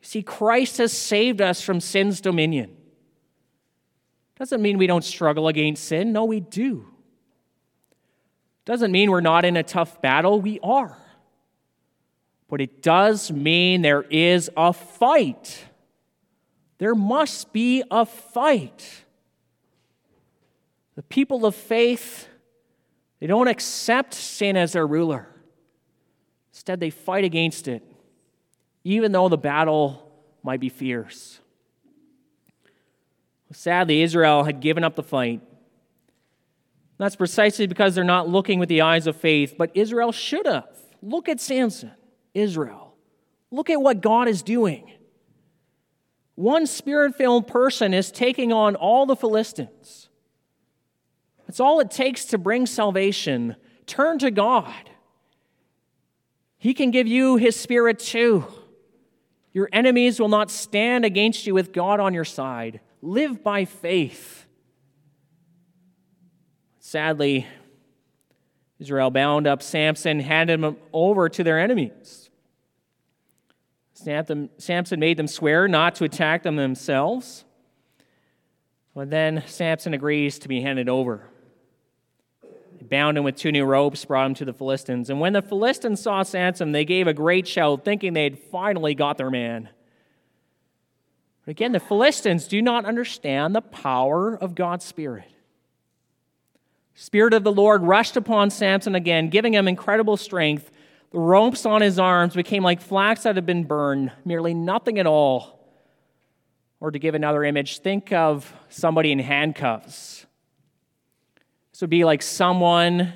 See, 0.00 0.22
Christ 0.22 0.78
has 0.78 0.92
saved 0.92 1.40
us 1.40 1.60
from 1.60 1.80
sin's 1.80 2.20
dominion. 2.20 2.76
Doesn't 4.38 4.62
mean 4.62 4.78
we 4.78 4.86
don't 4.86 5.04
struggle 5.04 5.48
against 5.48 5.84
sin. 5.84 6.12
No, 6.12 6.24
we 6.24 6.40
do. 6.40 6.86
Doesn't 8.66 8.92
mean 8.92 9.10
we're 9.10 9.20
not 9.22 9.46
in 9.46 9.56
a 9.56 9.62
tough 9.62 10.02
battle. 10.02 10.40
We 10.40 10.60
are. 10.60 10.98
But 12.48 12.60
it 12.60 12.82
does 12.82 13.32
mean 13.32 13.80
there 13.80 14.02
is 14.02 14.50
a 14.56 14.72
fight. 14.72 15.64
There 16.78 16.94
must 16.94 17.52
be 17.52 17.82
a 17.90 18.04
fight. 18.04 19.04
The 20.96 21.02
people 21.02 21.46
of 21.46 21.54
faith, 21.54 22.28
they 23.20 23.26
don't 23.26 23.48
accept 23.48 24.14
sin 24.14 24.56
as 24.56 24.72
their 24.72 24.86
ruler. 24.86 25.28
Instead, 26.52 26.80
they 26.80 26.90
fight 26.90 27.24
against 27.24 27.68
it, 27.68 27.82
even 28.82 29.12
though 29.12 29.28
the 29.28 29.38
battle 29.38 30.10
might 30.42 30.58
be 30.58 30.68
fierce. 30.68 31.38
Sadly, 33.52 34.02
Israel 34.02 34.42
had 34.42 34.60
given 34.60 34.82
up 34.82 34.96
the 34.96 35.02
fight. 35.02 35.40
That's 36.98 37.16
precisely 37.16 37.66
because 37.66 37.94
they're 37.94 38.04
not 38.04 38.28
looking 38.28 38.58
with 38.58 38.68
the 38.68 38.80
eyes 38.80 39.06
of 39.06 39.16
faith, 39.16 39.54
but 39.58 39.70
Israel 39.74 40.12
should 40.12 40.46
have. 40.46 40.68
Look 41.02 41.28
at 41.28 41.40
Samson, 41.40 41.92
Israel. 42.34 42.94
Look 43.50 43.70
at 43.70 43.80
what 43.80 44.00
God 44.00 44.28
is 44.28 44.42
doing. 44.42 44.90
One 46.34 46.66
spirit 46.66 47.14
filled 47.16 47.46
person 47.46 47.94
is 47.94 48.10
taking 48.10 48.52
on 48.52 48.76
all 48.76 49.06
the 49.06 49.16
Philistines. 49.16 50.08
That's 51.46 51.60
all 51.60 51.80
it 51.80 51.90
takes 51.90 52.26
to 52.26 52.38
bring 52.38 52.66
salvation. 52.66 53.56
Turn 53.86 54.18
to 54.18 54.30
God. 54.30 54.90
He 56.58 56.74
can 56.74 56.90
give 56.90 57.06
you 57.06 57.36
His 57.36 57.54
Spirit 57.54 57.98
too. 57.98 58.44
Your 59.52 59.68
enemies 59.72 60.18
will 60.18 60.28
not 60.28 60.50
stand 60.50 61.04
against 61.04 61.46
you 61.46 61.54
with 61.54 61.72
God 61.72 62.00
on 62.00 62.12
your 62.12 62.24
side. 62.24 62.80
Live 63.00 63.42
by 63.42 63.64
faith. 63.64 64.45
Sadly, 66.86 67.48
Israel 68.78 69.10
bound 69.10 69.48
up 69.48 69.60
Samson, 69.60 70.20
handed 70.20 70.60
him 70.62 70.76
over 70.92 71.28
to 71.28 71.42
their 71.42 71.58
enemies. 71.58 72.30
Samson 73.92 75.00
made 75.00 75.16
them 75.16 75.26
swear 75.26 75.66
not 75.66 75.96
to 75.96 76.04
attack 76.04 76.44
them 76.44 76.54
themselves. 76.54 77.44
But 78.94 79.10
then 79.10 79.42
Samson 79.48 79.94
agrees 79.94 80.38
to 80.38 80.48
be 80.48 80.60
handed 80.60 80.88
over. 80.88 81.28
They 82.42 82.86
bound 82.88 83.18
him 83.18 83.24
with 83.24 83.34
two 83.34 83.50
new 83.50 83.64
ropes, 83.64 84.04
brought 84.04 84.26
him 84.26 84.34
to 84.34 84.44
the 84.44 84.52
Philistines. 84.52 85.10
And 85.10 85.18
when 85.18 85.32
the 85.32 85.42
Philistines 85.42 86.00
saw 86.00 86.22
Samson, 86.22 86.70
they 86.70 86.84
gave 86.84 87.08
a 87.08 87.14
great 87.14 87.48
shout, 87.48 87.84
thinking 87.84 88.12
they 88.12 88.22
had 88.22 88.38
finally 88.38 88.94
got 88.94 89.18
their 89.18 89.30
man. 89.30 89.70
But 91.44 91.50
again, 91.50 91.72
the 91.72 91.80
Philistines 91.80 92.46
do 92.46 92.62
not 92.62 92.84
understand 92.84 93.56
the 93.56 93.60
power 93.60 94.36
of 94.36 94.54
God's 94.54 94.84
Spirit. 94.84 95.24
Spirit 96.98 97.34
of 97.34 97.44
the 97.44 97.52
Lord 97.52 97.82
rushed 97.82 98.16
upon 98.16 98.48
Samson 98.48 98.94
again, 98.94 99.28
giving 99.28 99.52
him 99.52 99.68
incredible 99.68 100.16
strength. 100.16 100.70
The 101.12 101.18
ropes 101.18 101.66
on 101.66 101.82
his 101.82 101.98
arms 101.98 102.34
became 102.34 102.62
like 102.62 102.80
flax 102.80 103.24
that 103.24 103.36
had 103.36 103.44
been 103.44 103.64
burned, 103.64 104.12
merely 104.24 104.54
nothing 104.54 104.98
at 104.98 105.06
all. 105.06 105.60
Or 106.80 106.90
to 106.90 106.98
give 106.98 107.14
another 107.14 107.44
image, 107.44 107.80
think 107.80 108.12
of 108.12 108.50
somebody 108.70 109.12
in 109.12 109.18
handcuffs. 109.18 110.24
This 111.70 111.82
would 111.82 111.90
be 111.90 112.04
like 112.04 112.22
someone 112.22 113.12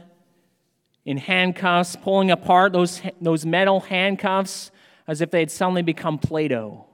in 1.06 1.16
handcuffs 1.16 1.96
pulling 1.96 2.30
apart 2.30 2.74
those, 2.74 3.00
those 3.18 3.46
metal 3.46 3.80
handcuffs 3.80 4.70
as 5.08 5.22
if 5.22 5.30
they 5.30 5.40
had 5.40 5.50
suddenly 5.50 5.82
become 5.82 6.18
Play 6.18 6.48
Doh. 6.48 6.84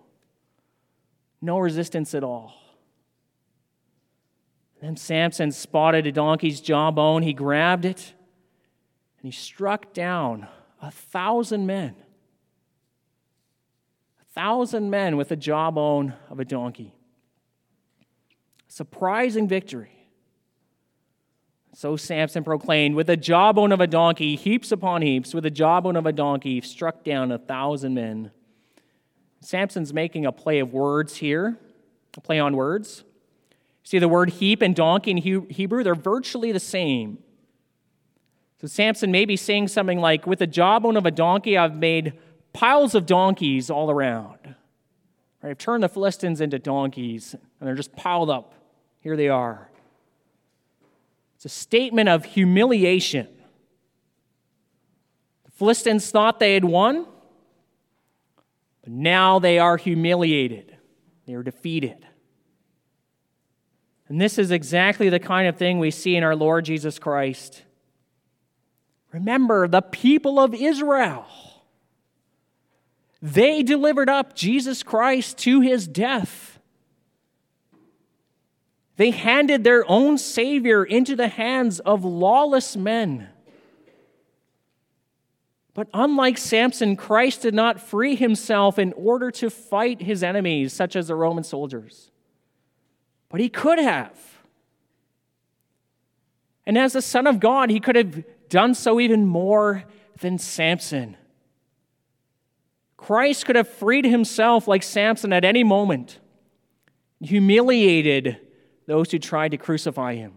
No 1.42 1.58
resistance 1.58 2.14
at 2.14 2.22
all. 2.22 2.54
Then 4.80 4.96
Samson 4.96 5.52
spotted 5.52 6.06
a 6.06 6.12
donkey's 6.12 6.60
jawbone. 6.60 7.22
He 7.22 7.32
grabbed 7.32 7.84
it 7.84 8.14
and 9.18 9.32
he 9.32 9.36
struck 9.36 9.92
down 9.92 10.46
a 10.82 10.90
thousand 10.90 11.66
men. 11.66 11.96
A 14.20 14.24
thousand 14.34 14.90
men 14.90 15.16
with 15.16 15.30
the 15.30 15.36
jawbone 15.36 16.14
of 16.28 16.38
a 16.38 16.44
donkey. 16.44 16.94
Surprising 18.68 19.48
victory. 19.48 19.92
So 21.72 21.96
Samson 21.96 22.42
proclaimed, 22.42 22.94
with 22.94 23.06
the 23.06 23.18
jawbone 23.18 23.70
of 23.70 23.80
a 23.80 23.86
donkey, 23.86 24.34
heaps 24.34 24.72
upon 24.72 25.02
heaps, 25.02 25.34
with 25.34 25.44
the 25.44 25.50
jawbone 25.50 25.96
of 25.96 26.06
a 26.06 26.12
donkey, 26.12 26.62
struck 26.62 27.04
down 27.04 27.30
a 27.30 27.38
thousand 27.38 27.92
men. 27.92 28.30
Samson's 29.40 29.92
making 29.92 30.24
a 30.24 30.32
play 30.32 30.58
of 30.58 30.72
words 30.72 31.16
here, 31.16 31.58
a 32.16 32.20
play 32.20 32.38
on 32.38 32.56
words. 32.56 33.04
See, 33.86 34.00
the 34.00 34.08
word 34.08 34.30
heap 34.30 34.62
and 34.62 34.74
donkey 34.74 35.12
in 35.12 35.16
Hebrew, 35.16 35.84
they're 35.84 35.94
virtually 35.94 36.50
the 36.50 36.58
same. 36.58 37.18
So 38.60 38.66
Samson 38.66 39.12
may 39.12 39.24
be 39.24 39.36
saying 39.36 39.68
something 39.68 40.00
like, 40.00 40.26
With 40.26 40.40
the 40.40 40.46
jawbone 40.48 40.96
of 40.96 41.06
a 41.06 41.12
donkey, 41.12 41.56
I've 41.56 41.76
made 41.76 42.14
piles 42.52 42.96
of 42.96 43.06
donkeys 43.06 43.70
all 43.70 43.88
around. 43.88 44.56
Right, 45.40 45.50
I've 45.50 45.58
turned 45.58 45.84
the 45.84 45.88
Philistines 45.88 46.40
into 46.40 46.58
donkeys, 46.58 47.34
and 47.34 47.68
they're 47.68 47.76
just 47.76 47.94
piled 47.94 48.28
up. 48.28 48.54
Here 48.98 49.16
they 49.16 49.28
are. 49.28 49.70
It's 51.36 51.44
a 51.44 51.48
statement 51.48 52.08
of 52.08 52.24
humiliation. 52.24 53.28
The 55.44 55.52
Philistines 55.52 56.10
thought 56.10 56.40
they 56.40 56.54
had 56.54 56.64
won, 56.64 57.06
but 58.82 58.90
now 58.90 59.38
they 59.38 59.60
are 59.60 59.76
humiliated. 59.76 60.76
They 61.24 61.34
are 61.34 61.44
defeated. 61.44 62.04
And 64.08 64.20
this 64.20 64.38
is 64.38 64.50
exactly 64.50 65.08
the 65.08 65.18
kind 65.18 65.48
of 65.48 65.56
thing 65.56 65.78
we 65.78 65.90
see 65.90 66.16
in 66.16 66.22
our 66.22 66.36
Lord 66.36 66.64
Jesus 66.64 66.98
Christ. 66.98 67.62
Remember, 69.12 69.66
the 69.66 69.82
people 69.82 70.38
of 70.38 70.54
Israel, 70.54 71.26
they 73.20 73.62
delivered 73.62 74.08
up 74.08 74.34
Jesus 74.34 74.82
Christ 74.82 75.38
to 75.38 75.60
his 75.60 75.88
death. 75.88 76.58
They 78.96 79.10
handed 79.10 79.64
their 79.64 79.88
own 79.90 80.18
Savior 80.18 80.84
into 80.84 81.16
the 81.16 81.28
hands 81.28 81.80
of 81.80 82.04
lawless 82.04 82.76
men. 82.76 83.28
But 85.74 85.88
unlike 85.92 86.38
Samson, 86.38 86.96
Christ 86.96 87.42
did 87.42 87.54
not 87.54 87.80
free 87.80 88.16
himself 88.16 88.78
in 88.78 88.94
order 88.94 89.30
to 89.32 89.50
fight 89.50 90.00
his 90.00 90.22
enemies, 90.22 90.72
such 90.72 90.96
as 90.96 91.08
the 91.08 91.14
Roman 91.14 91.44
soldiers. 91.44 92.10
But 93.28 93.40
he 93.40 93.48
could 93.48 93.78
have. 93.78 94.18
And 96.66 96.76
as 96.76 96.92
the 96.92 97.02
Son 97.02 97.26
of 97.26 97.40
God, 97.40 97.70
he 97.70 97.80
could 97.80 97.96
have 97.96 98.24
done 98.48 98.74
so 98.74 99.00
even 99.00 99.26
more 99.26 99.84
than 100.20 100.38
Samson. 100.38 101.16
Christ 102.96 103.46
could 103.46 103.56
have 103.56 103.68
freed 103.68 104.04
himself 104.04 104.66
like 104.66 104.82
Samson 104.82 105.32
at 105.32 105.44
any 105.44 105.62
moment, 105.62 106.18
humiliated 107.20 108.38
those 108.86 109.10
who 109.10 109.18
tried 109.18 109.50
to 109.52 109.56
crucify 109.56 110.14
him. 110.14 110.34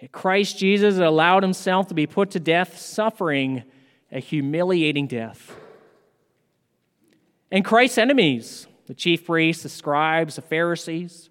Yet 0.00 0.12
Christ 0.12 0.58
Jesus 0.58 0.98
allowed 0.98 1.42
himself 1.42 1.88
to 1.88 1.94
be 1.94 2.06
put 2.06 2.30
to 2.32 2.40
death, 2.40 2.78
suffering 2.78 3.62
a 4.10 4.18
humiliating 4.18 5.06
death. 5.06 5.56
And 7.50 7.64
Christ's 7.64 7.98
enemies, 7.98 8.66
the 8.86 8.94
chief 8.94 9.26
priests, 9.26 9.62
the 9.62 9.68
scribes, 9.68 10.36
the 10.36 10.42
Pharisees, 10.42 11.30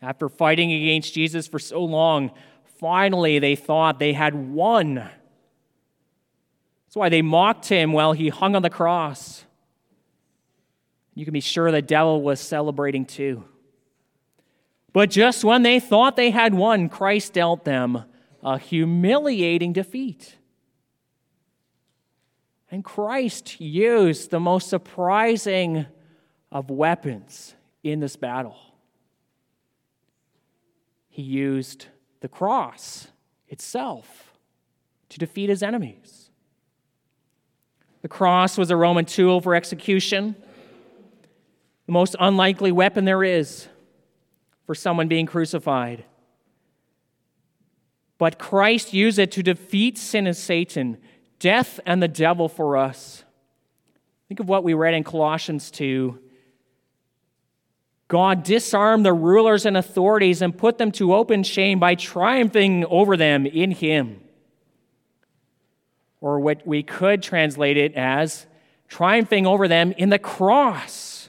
after 0.00 0.28
fighting 0.28 0.72
against 0.72 1.14
Jesus 1.14 1.48
for 1.48 1.58
so 1.58 1.84
long, 1.84 2.30
finally 2.78 3.38
they 3.38 3.56
thought 3.56 3.98
they 3.98 4.12
had 4.12 4.34
won. 4.34 4.94
That's 4.94 5.10
why 6.94 7.08
they 7.08 7.22
mocked 7.22 7.68
him 7.68 7.92
while 7.92 8.12
he 8.12 8.28
hung 8.28 8.54
on 8.54 8.62
the 8.62 8.70
cross. 8.70 9.44
You 11.14 11.24
can 11.24 11.32
be 11.32 11.40
sure 11.40 11.70
the 11.70 11.82
devil 11.82 12.22
was 12.22 12.40
celebrating 12.40 13.04
too. 13.04 13.44
But 14.92 15.10
just 15.10 15.44
when 15.44 15.62
they 15.62 15.80
thought 15.80 16.16
they 16.16 16.30
had 16.30 16.54
won, 16.54 16.88
Christ 16.88 17.34
dealt 17.34 17.64
them 17.64 18.04
a 18.42 18.58
humiliating 18.58 19.72
defeat. 19.72 20.36
And 22.70 22.84
Christ 22.84 23.60
used 23.60 24.30
the 24.30 24.40
most 24.40 24.68
surprising 24.68 25.86
of 26.50 26.70
weapons 26.70 27.54
in 27.82 28.00
this 28.00 28.16
battle. 28.16 28.56
He 31.08 31.22
used 31.22 31.86
the 32.20 32.28
cross 32.28 33.08
itself 33.48 34.32
to 35.08 35.18
defeat 35.18 35.48
his 35.48 35.62
enemies. 35.62 36.30
The 38.02 38.08
cross 38.08 38.56
was 38.56 38.70
a 38.70 38.76
Roman 38.76 39.04
tool 39.04 39.40
for 39.40 39.54
execution, 39.54 40.36
the 41.86 41.92
most 41.92 42.14
unlikely 42.20 42.70
weapon 42.70 43.04
there 43.06 43.24
is 43.24 43.66
for 44.66 44.74
someone 44.74 45.08
being 45.08 45.26
crucified. 45.26 46.04
But 48.18 48.38
Christ 48.38 48.92
used 48.92 49.18
it 49.18 49.32
to 49.32 49.42
defeat 49.42 49.96
sin 49.96 50.26
and 50.26 50.36
Satan, 50.36 50.98
death 51.38 51.80
and 51.86 52.02
the 52.02 52.08
devil 52.08 52.48
for 52.48 52.76
us. 52.76 53.24
Think 54.28 54.40
of 54.40 54.48
what 54.48 54.64
we 54.64 54.74
read 54.74 54.92
in 54.92 55.02
Colossians 55.04 55.70
2. 55.70 56.18
God 58.08 58.42
disarmed 58.42 59.04
the 59.04 59.12
rulers 59.12 59.66
and 59.66 59.76
authorities 59.76 60.40
and 60.40 60.56
put 60.56 60.78
them 60.78 60.90
to 60.92 61.14
open 61.14 61.42
shame 61.42 61.78
by 61.78 61.94
triumphing 61.94 62.84
over 62.86 63.16
them 63.16 63.44
in 63.44 63.70
Him. 63.70 64.20
Or 66.20 66.40
what 66.40 66.66
we 66.66 66.82
could 66.82 67.22
translate 67.22 67.76
it 67.76 67.94
as 67.94 68.46
triumphing 68.88 69.46
over 69.46 69.68
them 69.68 69.92
in 69.92 70.08
the 70.08 70.18
cross. 70.18 71.28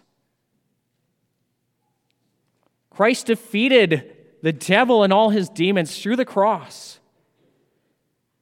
Christ 2.89 3.28
defeated 3.28 4.15
the 4.42 4.54
devil 4.54 5.04
and 5.04 5.13
all 5.13 5.30
his 5.30 5.50
demons 5.50 6.02
through 6.02 6.15
the 6.15 6.26
cross. 6.26 7.00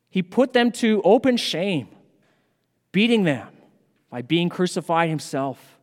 He 0.09 0.21
put 0.21 0.53
them 0.53 0.71
to 0.73 1.01
open 1.03 1.37
shame, 1.37 1.89
beating 2.91 3.23
them 3.23 3.49
by 4.09 4.21
being 4.21 4.49
crucified 4.49 5.09
himself. 5.09 5.76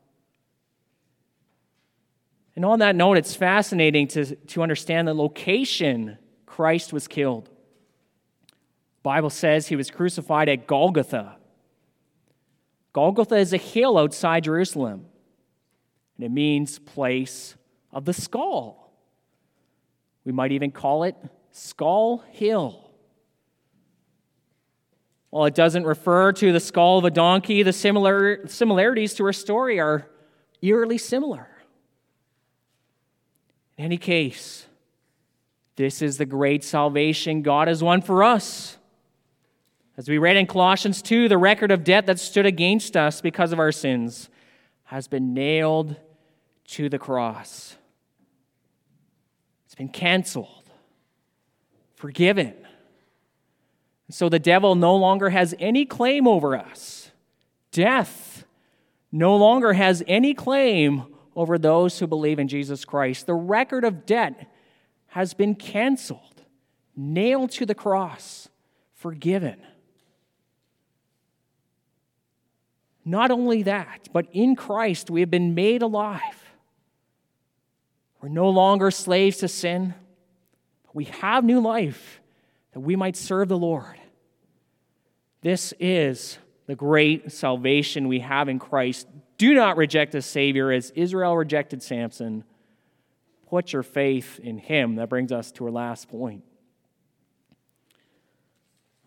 And 2.57 2.64
on 2.64 2.79
that 2.79 2.95
note, 2.95 3.17
it's 3.17 3.35
fascinating 3.35 4.07
to, 4.09 4.37
to 4.37 4.62
understand 4.62 5.09
the 5.09 5.14
location 5.14 6.19
Christ 6.47 6.93
was 6.93 7.09
killed. 7.09 7.47
The 8.47 9.03
Bible 9.03 9.31
says 9.31 9.67
he 9.67 9.77
was 9.77 9.90
crucified 9.90 10.49
at 10.49 10.67
Golgotha. 10.67 11.37
Golgotha 12.93 13.37
is 13.37 13.53
a 13.53 13.57
hill 13.57 13.99
outside 13.99 14.45
Jerusalem, 14.45 15.07
and 16.17 16.25
it 16.25 16.31
means 16.31 16.79
place 16.79 17.57
of 17.93 18.05
the 18.05 18.12
skull. 18.12 18.93
We 20.25 20.31
might 20.31 20.53
even 20.53 20.71
call 20.71 21.03
it 21.03 21.17
Skull 21.51 22.25
Hill. 22.31 22.81
While 25.31 25.47
it 25.47 25.57
doesn't 25.57 25.85
refer 25.85 26.33
to 26.33 26.53
the 26.53 26.61
skull 26.61 26.99
of 26.99 27.05
a 27.05 27.11
donkey, 27.11 27.64
the 27.64 27.73
similar, 27.73 28.47
similarities 28.47 29.14
to 29.14 29.25
our 29.25 29.33
story 29.33 29.81
are 29.81 30.09
eerily 30.62 30.99
similar. 30.99 31.49
In 33.77 33.85
any 33.85 33.97
case, 33.97 34.67
this 35.77 36.01
is 36.03 36.19
the 36.19 36.27
great 36.27 36.63
salvation 36.63 37.43
God 37.43 37.69
has 37.69 37.83
won 37.83 38.01
for 38.03 38.23
us. 38.23 38.79
As 39.97 40.09
we 40.09 40.19
read 40.19 40.37
in 40.37 40.47
Colossians 40.47 41.03
2, 41.03 41.29
the 41.29 41.39
record 41.39 41.71
of 41.71 41.85
debt 41.85 42.07
that 42.07 42.19
stood 42.19 42.47
against 42.47 42.97
us 42.97 43.21
because 43.21 43.53
of 43.53 43.59
our 43.59 43.73
sins 43.73 44.29
has 44.85 45.09
been 45.09 45.35
nailed 45.35 45.97
to 46.67 46.89
the 46.89 46.99
cross. 46.99 47.77
It's 49.67 49.75
been 49.75 49.89
canceled, 49.89 50.71
forgiven. 51.95 52.55
So 54.11 54.29
the 54.29 54.39
devil 54.39 54.75
no 54.75 54.95
longer 54.95 55.31
has 55.31 55.55
any 55.59 55.85
claim 55.85 56.29
over 56.29 56.57
us. 56.57 57.11
Death 57.73 58.45
no 59.11 59.37
longer 59.37 59.73
has 59.73 60.03
any 60.07 60.35
claim 60.35 61.05
over 61.37 61.59
those 61.59 61.99
who 61.99 62.07
believe 62.07 62.38
in 62.38 62.49
Jesus 62.49 62.85
Christ. 62.85 63.27
The 63.27 63.35
record 63.35 63.85
of 63.85 64.07
debt 64.07 64.51
has 65.09 65.35
been 65.35 65.55
canceled, 65.55 66.42
nailed 66.97 67.51
to 67.53 67.66
the 67.66 67.75
cross, 67.75 68.49
forgiven. 68.94 69.61
Not 73.05 73.31
only 73.31 73.64
that, 73.64 74.09
but 74.12 74.27
in 74.33 74.57
Christ 74.57 75.11
we 75.11 75.20
have 75.20 75.31
been 75.31 75.55
made 75.55 75.83
alive. 75.83 76.20
We're 78.20 78.29
no 78.31 78.49
longer 78.49 78.90
slaves 78.90 79.38
to 79.38 79.49
sin, 79.49 79.94
but 80.87 80.94
we 80.94 81.05
have 81.05 81.44
new 81.44 81.61
life 81.61 82.20
that 82.73 82.81
we 82.81 82.97
might 82.97 83.16
serve 83.16 83.49
the 83.49 83.59
Lord. 83.59 83.99
This 85.42 85.75
is 85.79 86.38
the 86.66 86.75
great 86.75 87.31
salvation 87.31 88.09
we 88.09 88.20
have 88.20 88.49
in 88.49 88.59
Christ. 88.59 89.07
Do 89.37 89.55
not 89.55 89.77
reject 89.77 90.14
a 90.14 90.23
Savior 90.23 90.70
as 90.70 90.90
Israel 90.92 91.37
rejected 91.37 91.83
Samson. 91.83 92.44
Put 93.49 93.73
your 93.73 93.83
faith 93.83 94.38
in 94.40 94.59
Him. 94.59 94.97
That 94.97 95.09
brings 95.09 95.33
us 95.33 95.51
to 95.53 95.64
our 95.64 95.70
last 95.70 96.09
point. 96.09 96.44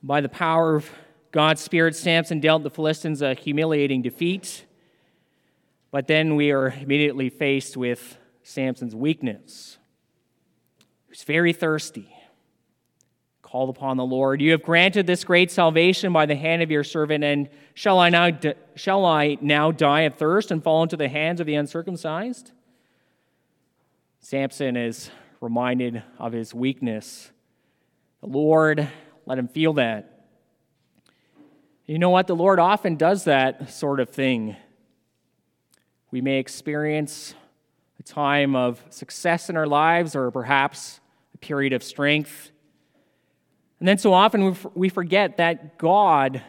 By 0.04 0.22
the 0.22 0.30
power 0.30 0.76
of 0.76 0.90
God's 1.32 1.62
Spirit, 1.62 1.96
Samson 1.96 2.40
dealt 2.40 2.64
the 2.64 2.70
Philistines 2.70 3.22
a 3.22 3.34
humiliating 3.34 4.02
defeat. 4.02 4.66
But 5.92 6.08
then 6.08 6.36
we 6.36 6.52
are 6.52 6.70
immediately 6.70 7.30
faced 7.30 7.78
with 7.78 8.18
Samson's 8.44 8.96
weakness. 8.96 9.78
He's 11.10 11.24
very 11.24 11.54
thirsty. 11.54 12.14
Called 13.50 13.70
upon 13.70 13.96
the 13.96 14.04
Lord. 14.04 14.42
You 14.42 14.52
have 14.52 14.62
granted 14.62 15.08
this 15.08 15.24
great 15.24 15.52
salvation 15.52 16.12
by 16.12 16.26
the 16.26 16.36
hand 16.36 16.62
of 16.62 16.70
your 16.70 16.84
servant, 16.84 17.24
and 17.24 17.48
shall 17.76 17.98
I 17.98 18.10
now, 18.10 18.30
shall 18.76 19.06
I 19.06 19.38
now 19.40 19.72
die 19.72 20.02
of 20.02 20.16
thirst 20.16 20.52
and 20.52 20.62
fall 20.62 20.84
into 20.84 20.98
the 20.98 21.08
hands 21.08 21.40
of 21.40 21.48
the 21.48 21.56
uncircumcised? 21.56 22.52
Samson 24.20 24.76
is 24.76 25.12
reminded 25.40 26.04
of 26.20 26.34
his 26.34 26.54
weakness. 26.54 27.32
The 28.20 28.28
Lord 28.28 28.90
let 29.26 29.38
him 29.38 29.48
feel 29.48 29.72
that. 29.76 30.26
You 31.86 32.00
know 32.00 32.10
what? 32.10 32.28
The 32.28 32.36
Lord 32.36 32.60
often 32.60 32.98
does 32.98 33.24
that 33.24 33.70
sort 33.70 34.02
of 34.02 34.10
thing. 34.10 34.58
We 36.12 36.20
may 36.20 36.40
experience 36.40 37.34
a 37.98 38.04
time 38.04 38.58
of 38.58 38.84
success 38.90 39.50
in 39.50 39.56
our 39.56 39.68
lives 39.68 40.18
or 40.18 40.32
perhaps 40.32 41.00
a 41.34 41.38
period 41.38 41.72
of 41.72 41.82
strength. 41.82 42.52
And 43.80 43.88
then 43.88 43.98
so 43.98 44.14
often 44.14 44.56
we 44.74 44.90
forget 44.90 45.38
that 45.38 45.78
God 45.78 46.42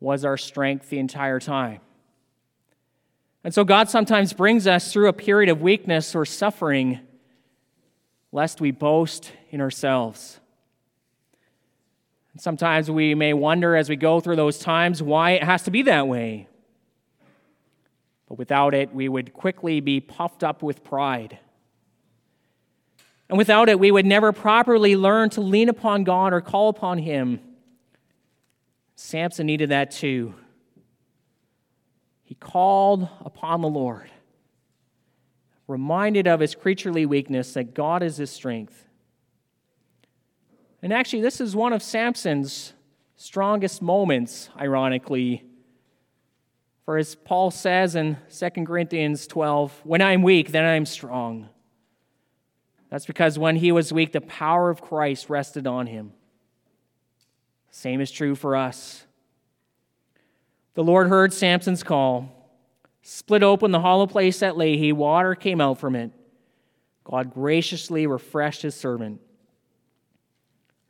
was 0.00 0.24
our 0.24 0.36
strength 0.36 0.88
the 0.88 0.98
entire 0.98 1.38
time. 1.38 1.80
And 3.44 3.54
so 3.54 3.64
God 3.64 3.88
sometimes 3.88 4.32
brings 4.32 4.66
us 4.66 4.92
through 4.92 5.08
a 5.08 5.12
period 5.12 5.48
of 5.50 5.62
weakness 5.62 6.14
or 6.14 6.24
suffering 6.24 7.00
lest 8.32 8.60
we 8.60 8.70
boast 8.70 9.32
in 9.50 9.60
ourselves. 9.60 10.40
And 12.32 12.40
sometimes 12.40 12.90
we 12.90 13.14
may 13.14 13.34
wonder 13.34 13.76
as 13.76 13.88
we 13.88 13.96
go 13.96 14.20
through 14.20 14.36
those 14.36 14.58
times 14.58 15.02
why 15.02 15.32
it 15.32 15.44
has 15.44 15.64
to 15.64 15.70
be 15.70 15.82
that 15.82 16.08
way. 16.08 16.48
But 18.28 18.38
without 18.38 18.74
it, 18.74 18.94
we 18.94 19.08
would 19.08 19.34
quickly 19.34 19.80
be 19.80 20.00
puffed 20.00 20.42
up 20.42 20.62
with 20.62 20.82
pride. 20.82 21.38
And 23.32 23.38
without 23.38 23.70
it, 23.70 23.80
we 23.80 23.90
would 23.90 24.04
never 24.04 24.30
properly 24.30 24.94
learn 24.94 25.30
to 25.30 25.40
lean 25.40 25.70
upon 25.70 26.04
God 26.04 26.34
or 26.34 26.42
call 26.42 26.68
upon 26.68 26.98
Him. 26.98 27.40
Samson 28.94 29.46
needed 29.46 29.70
that 29.70 29.90
too. 29.90 30.34
He 32.24 32.34
called 32.34 33.08
upon 33.24 33.62
the 33.62 33.70
Lord, 33.70 34.10
reminded 35.66 36.26
of 36.26 36.40
his 36.40 36.54
creaturely 36.54 37.06
weakness 37.06 37.54
that 37.54 37.72
God 37.72 38.02
is 38.02 38.18
his 38.18 38.28
strength. 38.30 38.86
And 40.82 40.92
actually, 40.92 41.22
this 41.22 41.40
is 41.40 41.56
one 41.56 41.72
of 41.72 41.82
Samson's 41.82 42.74
strongest 43.16 43.80
moments, 43.80 44.50
ironically. 44.60 45.42
For 46.84 46.98
as 46.98 47.14
Paul 47.14 47.50
says 47.50 47.96
in 47.96 48.18
2 48.28 48.50
Corinthians 48.66 49.26
12, 49.26 49.80
when 49.84 50.02
I'm 50.02 50.20
weak, 50.20 50.52
then 50.52 50.66
I'm 50.66 50.84
strong. 50.84 51.48
That's 52.92 53.06
because 53.06 53.38
when 53.38 53.56
he 53.56 53.72
was 53.72 53.90
weak, 53.90 54.12
the 54.12 54.20
power 54.20 54.68
of 54.68 54.82
Christ 54.82 55.30
rested 55.30 55.66
on 55.66 55.86
him. 55.86 56.12
Same 57.70 58.02
is 58.02 58.10
true 58.10 58.34
for 58.34 58.54
us. 58.54 59.06
The 60.74 60.84
Lord 60.84 61.08
heard 61.08 61.32
Samson's 61.32 61.82
call, 61.82 62.28
split 63.00 63.42
open 63.42 63.70
the 63.70 63.80
hollow 63.80 64.06
place 64.06 64.42
at 64.42 64.56
Lehi, 64.56 64.92
water 64.92 65.34
came 65.34 65.58
out 65.58 65.78
from 65.78 65.96
it. 65.96 66.10
God 67.02 67.32
graciously 67.32 68.06
refreshed 68.06 68.60
his 68.60 68.74
servant. 68.74 69.22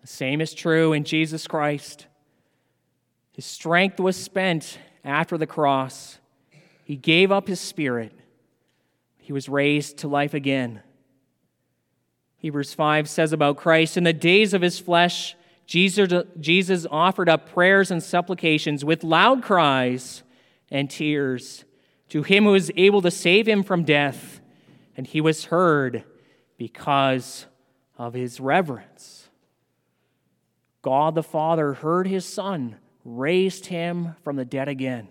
The 0.00 0.08
same 0.08 0.40
is 0.40 0.54
true 0.54 0.92
in 0.92 1.04
Jesus 1.04 1.46
Christ. 1.46 2.08
His 3.30 3.44
strength 3.44 4.00
was 4.00 4.16
spent 4.16 4.76
after 5.04 5.38
the 5.38 5.46
cross. 5.46 6.18
He 6.82 6.96
gave 6.96 7.30
up 7.30 7.46
his 7.46 7.60
spirit. 7.60 8.12
He 9.18 9.32
was 9.32 9.48
raised 9.48 9.98
to 9.98 10.08
life 10.08 10.34
again. 10.34 10.82
Hebrews 12.42 12.74
5 12.74 13.08
says 13.08 13.32
about 13.32 13.56
Christ, 13.56 13.96
in 13.96 14.02
the 14.02 14.12
days 14.12 14.52
of 14.52 14.62
his 14.62 14.80
flesh, 14.80 15.36
Jesus, 15.64 16.12
Jesus 16.40 16.84
offered 16.90 17.28
up 17.28 17.48
prayers 17.48 17.92
and 17.92 18.02
supplications 18.02 18.84
with 18.84 19.04
loud 19.04 19.44
cries 19.44 20.24
and 20.68 20.90
tears 20.90 21.64
to 22.08 22.24
him 22.24 22.42
who 22.42 22.54
is 22.54 22.72
able 22.76 23.00
to 23.02 23.12
save 23.12 23.46
him 23.46 23.62
from 23.62 23.84
death, 23.84 24.40
and 24.96 25.06
he 25.06 25.20
was 25.20 25.46
heard 25.46 26.02
because 26.58 27.46
of 27.96 28.12
his 28.12 28.40
reverence. 28.40 29.28
God 30.82 31.14
the 31.14 31.22
Father 31.22 31.74
heard 31.74 32.08
his 32.08 32.26
Son, 32.26 32.74
raised 33.04 33.66
him 33.66 34.16
from 34.24 34.34
the 34.34 34.44
dead 34.44 34.68
again. 34.68 35.06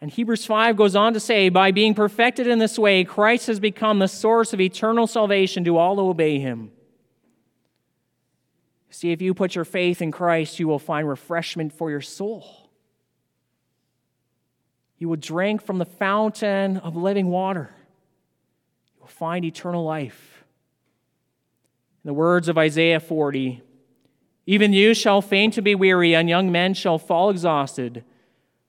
And 0.00 0.10
Hebrews 0.10 0.46
5 0.46 0.76
goes 0.76 0.94
on 0.94 1.12
to 1.14 1.20
say, 1.20 1.48
By 1.48 1.72
being 1.72 1.94
perfected 1.94 2.46
in 2.46 2.58
this 2.58 2.78
way, 2.78 3.02
Christ 3.04 3.48
has 3.48 3.58
become 3.58 3.98
the 3.98 4.06
source 4.06 4.52
of 4.52 4.60
eternal 4.60 5.06
salvation 5.06 5.64
to 5.64 5.76
all 5.76 5.96
who 5.96 6.10
obey 6.10 6.38
him. 6.38 6.70
See, 8.90 9.12
if 9.12 9.20
you 9.20 9.34
put 9.34 9.54
your 9.54 9.64
faith 9.64 10.00
in 10.00 10.12
Christ, 10.12 10.58
you 10.58 10.68
will 10.68 10.78
find 10.78 11.08
refreshment 11.08 11.72
for 11.72 11.90
your 11.90 12.00
soul. 12.00 12.70
You 14.98 15.08
will 15.08 15.16
drink 15.16 15.62
from 15.62 15.78
the 15.78 15.84
fountain 15.84 16.78
of 16.78 16.96
living 16.96 17.28
water. 17.28 17.70
You 18.94 19.00
will 19.00 19.08
find 19.08 19.44
eternal 19.44 19.84
life. 19.84 20.44
In 22.04 22.08
the 22.08 22.14
words 22.14 22.48
of 22.48 22.56
Isaiah 22.56 23.00
40, 23.00 23.62
even 24.46 24.72
you 24.72 24.94
shall 24.94 25.20
faint 25.20 25.54
to 25.54 25.62
be 25.62 25.74
weary, 25.74 26.14
and 26.14 26.28
young 26.28 26.50
men 26.50 26.72
shall 26.72 26.98
fall 26.98 27.30
exhausted. 27.30 28.04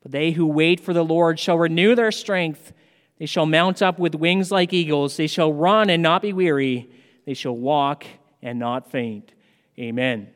But 0.02 0.12
they 0.12 0.32
who 0.32 0.48
wait 0.48 0.80
for 0.80 0.94
the 0.94 1.04
Lord 1.04 1.40
shall 1.40 1.58
renew 1.58 1.96
their 1.96 2.12
strength. 2.12 2.74
They 3.18 3.26
shall 3.26 3.46
mount 3.46 3.82
up 3.82 4.00
with 4.00 4.16
wings 4.16 4.52
like 4.52 4.72
eagles. 4.72 5.18
They 5.18 5.28
shall 5.28 5.52
run 5.52 5.90
and 5.90 6.02
not 6.02 6.22
be 6.22 6.34
weary. 6.34 6.90
They 7.26 7.34
shall 7.34 7.56
walk 7.56 8.06
and 8.42 8.60
not 8.60 8.90
faint. 8.90 9.34
Amen. 9.78 10.30